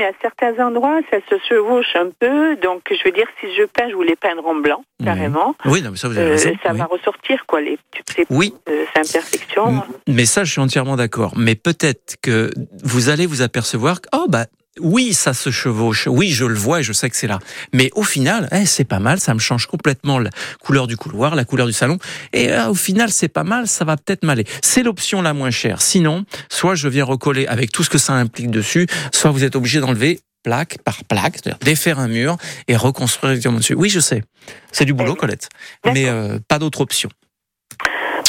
Mais 0.02 0.08
à 0.08 0.12
certains 0.22 0.58
endroits, 0.66 1.00
ça 1.12 1.18
se 1.30 1.36
chevauche 1.48 1.96
un 1.96 2.10
peu. 2.20 2.56
Donc, 2.56 2.82
je 2.90 2.98
veux 3.06 3.12
dire, 3.12 3.28
si 3.40 3.48
je 3.56 3.64
peins, 3.66 3.88
je 3.90 3.94
voulais 3.94 4.16
peindre 4.16 4.44
en 4.48 4.56
blanc, 4.56 4.84
carrément. 5.04 5.54
Oui, 5.66 5.82
non, 5.84 5.92
mais 5.92 5.98
ça 5.98 6.08
vous 6.08 6.18
avez 6.18 6.28
Euh, 6.30 6.32
raison. 6.32 6.54
ça 6.64 6.72
oui. 6.72 6.78
va 6.80 6.86
ressortir, 6.86 7.46
quoi, 7.46 7.62
les, 7.62 7.78
toutes 7.96 8.10
ces 8.16 8.26
Oui. 8.32 8.54
euh, 8.70 8.86
imperfections. 8.96 9.84
Mais 10.08 10.26
ça, 10.26 10.44
je 10.44 10.52
suis 10.54 10.62
entièrement 10.62 10.96
d'accord. 10.96 11.34
Mais 11.38 11.54
peut-être 11.54 12.16
que 12.24 12.50
vous 12.84 13.10
allez 13.10 13.28
vous 13.28 13.44
apercevoir 13.44 14.02
que, 14.02 14.08
oh, 14.16 14.26
bah, 14.28 14.46
oui, 14.80 15.14
ça 15.14 15.34
se 15.34 15.50
chevauche. 15.50 16.08
Oui, 16.08 16.30
je 16.30 16.46
le 16.46 16.56
vois 16.56 16.80
et 16.80 16.84
je 16.84 16.94
sais 16.94 17.10
que 17.10 17.18
c'est 17.18 17.28
là. 17.28 17.40
Mais 17.74 17.90
au 17.94 18.04
final, 18.04 18.48
eh, 18.52 18.66
c'est 18.66 18.86
pas 18.86 19.00
mal. 19.00 19.20
Ça 19.20 19.34
me 19.34 19.40
change 19.40 19.68
complètement 19.68 20.18
la 20.18 20.30
couleur 20.62 20.88
du 20.88 20.96
couloir, 20.96 21.36
la 21.36 21.44
couleur 21.44 21.68
du 21.68 21.74
salon. 21.74 21.98
Et 22.32 22.52
euh, 22.52 22.70
au 22.70 22.74
final, 22.74 23.12
c'est 23.12 23.28
pas 23.28 23.44
mal. 23.44 23.68
Ça 23.68 23.84
va 23.84 23.98
peut-être 23.98 24.24
m'aller. 24.24 24.46
C'est 24.64 24.84
l'option 24.84 25.22
la 25.22 25.34
moins 25.34 25.52
chère. 25.52 25.82
Sinon, 25.82 26.24
soit 26.50 26.76
je 26.76 26.88
viens 26.88 27.04
recoller 27.04 27.48
avec 27.48 27.72
tout 27.72 27.84
ce 27.84 27.90
que 27.90 27.98
ça 27.98 28.14
implique 28.14 28.50
dessus, 28.50 28.88
soit 29.12 29.32
vous 29.32 29.44
êtes 29.44 29.58
obligé 29.58 29.82
d'enlever 29.82 30.22
plaque 30.44 30.78
par 30.84 31.04
plaque, 31.04 31.36
c'est-à-dire 31.36 31.60
défaire 31.60 32.00
un 32.00 32.08
mur 32.08 32.38
et 32.68 32.76
reconstruire 32.76 33.34
directement 33.34 33.58
dessus. 33.58 33.76
Oui, 33.76 33.90
je 33.90 34.00
sais. 34.00 34.24
C'est 34.72 34.86
du 34.86 34.94
boulot, 34.94 35.16
Colette. 35.16 35.50
Mais 35.86 36.08
euh, 36.08 36.40
pas 36.48 36.60
d'autre 36.60 36.82
option. 36.82 37.10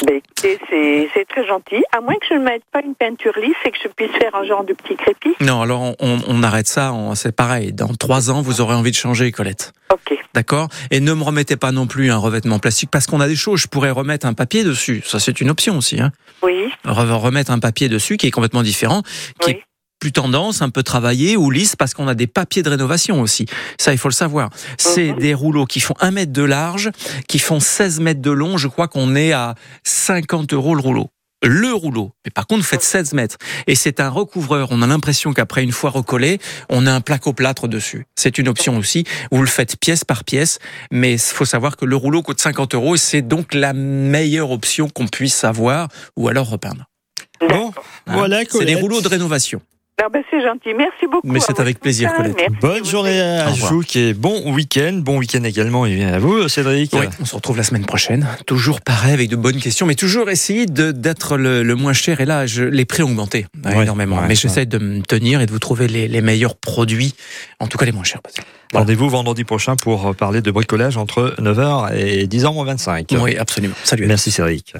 Ben, 0.06 0.20
c'est 0.40 1.24
très 1.28 1.46
gentil. 1.46 1.82
À 1.96 2.00
moins 2.00 2.14
que 2.14 2.26
je 2.28 2.34
ne 2.34 2.42
mette 2.44 2.62
pas 2.72 2.80
une 2.84 2.94
peinture 2.94 3.32
lisse 3.40 3.54
et 3.64 3.70
que 3.70 3.78
je 3.82 3.88
puisse 3.88 4.10
faire 4.12 4.34
un 4.34 4.44
genre 4.44 4.64
de 4.64 4.72
petit 4.72 4.96
crépi. 4.96 5.30
Non, 5.40 5.62
alors 5.62 5.80
on, 5.82 5.96
on- 6.00 6.18
on 6.26 6.42
arrête 6.42 6.66
ça, 6.66 6.92
on- 6.92 7.14
c'est 7.14 7.34
pareil. 7.34 7.72
Dans 7.72 7.88
trois 7.94 8.30
ans, 8.30 8.42
vous 8.42 8.60
aurez 8.60 8.74
envie 8.74 8.90
de 8.90 8.96
changer, 8.96 9.30
Colette. 9.32 9.72
Ok. 9.92 10.18
D'accord? 10.34 10.68
Et 10.90 11.00
ne 11.00 11.12
me 11.12 11.22
remettez 11.22 11.56
pas 11.56 11.70
non 11.72 11.86
plus 11.86 12.10
un 12.10 12.16
revêtement 12.16 12.58
plastique 12.58 12.90
parce 12.90 13.06
qu'on 13.06 13.20
a 13.20 13.28
des 13.28 13.36
choses. 13.36 13.60
Je 13.60 13.66
pourrais 13.68 13.90
remettre 13.90 14.26
un 14.26 14.32
papier 14.34 14.64
dessus. 14.64 15.02
Ça, 15.04 15.20
c'est 15.20 15.40
une 15.40 15.50
option 15.50 15.76
aussi. 15.78 16.00
Hein. 16.00 16.10
Oui. 16.42 16.68
Re- 16.84 17.12
Remettre 17.12 17.50
un 17.50 17.58
papier 17.58 17.88
dessus 17.88 18.16
qui 18.16 18.26
est 18.26 18.30
complètement 18.30 18.62
différent, 18.62 19.02
qui 19.40 19.50
Oui. 19.50 19.52
est 19.52 19.62
plus 20.02 20.10
tendance, 20.10 20.62
un 20.62 20.68
peu 20.70 20.82
travaillé 20.82 21.36
ou 21.36 21.48
lisse 21.48 21.76
parce 21.76 21.94
qu'on 21.94 22.08
a 22.08 22.14
des 22.16 22.26
papiers 22.26 22.64
de 22.64 22.68
rénovation 22.68 23.20
aussi. 23.20 23.46
Ça, 23.78 23.92
il 23.92 23.98
faut 23.98 24.08
le 24.08 24.12
savoir. 24.14 24.50
C'est 24.76 25.12
Mhm. 25.12 25.18
des 25.20 25.32
rouleaux 25.32 25.64
qui 25.64 25.78
font 25.78 25.94
1 26.00 26.10
mètre 26.10 26.32
de 26.32 26.42
large, 26.42 26.90
qui 27.28 27.38
font 27.38 27.60
16 27.60 28.00
mètres 28.00 28.20
de 28.20 28.32
long. 28.32 28.56
Je 28.58 28.66
crois 28.66 28.88
qu'on 28.88 29.14
est 29.14 29.30
à 29.30 29.54
50 29.84 30.52
euros 30.54 30.74
le 30.74 30.80
rouleau. 30.80 31.08
Le 31.44 31.72
rouleau. 31.72 32.10
Mais 32.24 32.32
par 32.32 32.48
contre, 32.48 32.62
vous 32.62 32.66
faites 32.66 32.82
16 32.82 33.12
mètres. 33.12 33.36
Et 33.68 33.76
c'est 33.76 34.00
un 34.00 34.08
recouvreur. 34.08 34.68
On 34.72 34.82
a 34.82 34.88
l'impression 34.88 35.32
qu'après 35.32 35.62
une 35.62 35.70
fois 35.70 35.90
recollé, 35.90 36.40
on 36.68 36.84
a 36.88 36.92
un 36.92 37.00
placo-plâtre 37.00 37.68
dessus. 37.68 38.06
C'est 38.16 38.38
une 38.38 38.48
option 38.48 38.76
aussi. 38.78 39.04
Vous 39.30 39.40
le 39.40 39.46
faites 39.48 39.76
pièce 39.76 40.04
par 40.04 40.24
pièce. 40.24 40.58
Mais 40.90 41.12
il 41.14 41.18
faut 41.20 41.44
savoir 41.44 41.76
que 41.76 41.84
le 41.84 41.94
rouleau 41.94 42.22
coûte 42.22 42.40
50 42.40 42.74
euros 42.74 42.96
et 42.96 42.98
c'est 42.98 43.22
donc 43.22 43.54
la 43.54 43.72
meilleure 43.72 44.50
option 44.50 44.88
qu'on 44.88 45.06
puisse 45.06 45.44
avoir 45.44 45.86
ou 46.16 46.26
alors 46.26 46.48
repeindre. 46.48 46.86
Bon, 47.40 47.72
Hein 48.08 48.14
voilà, 48.14 48.42
C'est 48.50 48.64
des 48.64 48.74
rouleaux 48.74 49.00
de 49.00 49.08
rénovation. 49.08 49.60
Ah 50.04 50.08
ben, 50.08 50.22
c'est 50.30 50.42
gentil. 50.42 50.74
Merci 50.76 51.06
beaucoup. 51.06 51.28
Mais 51.28 51.38
c'est 51.38 51.60
avec 51.60 51.76
vous. 51.76 51.80
plaisir, 51.82 52.12
Colette. 52.16 52.34
merci. 52.36 52.56
Bonne 52.60 52.84
journée 52.84 53.20
à 53.20 53.50
vous 53.50 53.82
et 53.94 54.14
bon 54.14 54.52
week-end. 54.52 54.94
Bon 55.00 55.18
week-end 55.18 55.44
également 55.44 55.86
et 55.86 55.94
bien 55.94 56.14
à 56.14 56.18
vous, 56.18 56.48
Cédric. 56.48 56.92
Oui, 56.94 57.06
on 57.20 57.24
se 57.24 57.36
retrouve 57.36 57.56
la 57.56 57.62
semaine 57.62 57.84
prochaine. 57.86 58.26
Toujours 58.46 58.80
pareil 58.80 59.12
avec 59.12 59.28
de 59.28 59.36
bonnes 59.36 59.60
questions, 59.60 59.86
mais 59.86 59.94
toujours 59.94 60.28
essayer 60.28 60.66
d'être 60.66 61.36
le, 61.36 61.62
le 61.62 61.74
moins 61.76 61.92
cher. 61.92 62.20
Et 62.20 62.24
là, 62.24 62.46
je, 62.46 62.64
les 62.64 62.84
prix 62.84 63.02
ont 63.04 63.10
augmenté 63.10 63.46
hein, 63.64 63.76
Ouais, 63.76 63.82
énormément. 63.84 64.16
ouais, 64.18 64.26
mais 64.26 64.34
j'essaie 64.34 64.66
de 64.66 64.78
me 64.78 65.02
tenir 65.02 65.40
et 65.40 65.46
de 65.46 65.52
vous 65.52 65.60
trouver 65.60 65.86
les, 65.86 66.08
les 66.08 66.20
meilleurs 66.20 66.56
produits, 66.56 67.14
en 67.60 67.68
tout 67.68 67.78
cas 67.78 67.84
les 67.86 67.92
moins 67.92 68.02
chers. 68.04 68.20
Rendez-vous 68.74 69.08
vendredi 69.08 69.44
prochain 69.44 69.76
pour 69.76 70.16
parler 70.16 70.40
de 70.40 70.50
bricolage 70.50 70.96
entre 70.96 71.36
9h 71.38 71.94
et 71.94 72.26
10h 72.26 72.52
moins 72.54 72.64
25. 72.64 73.06
Oui, 73.20 73.36
absolument. 73.36 73.74
Salut. 73.84 74.06
Merci 74.06 74.30
Cédric. 74.32 74.74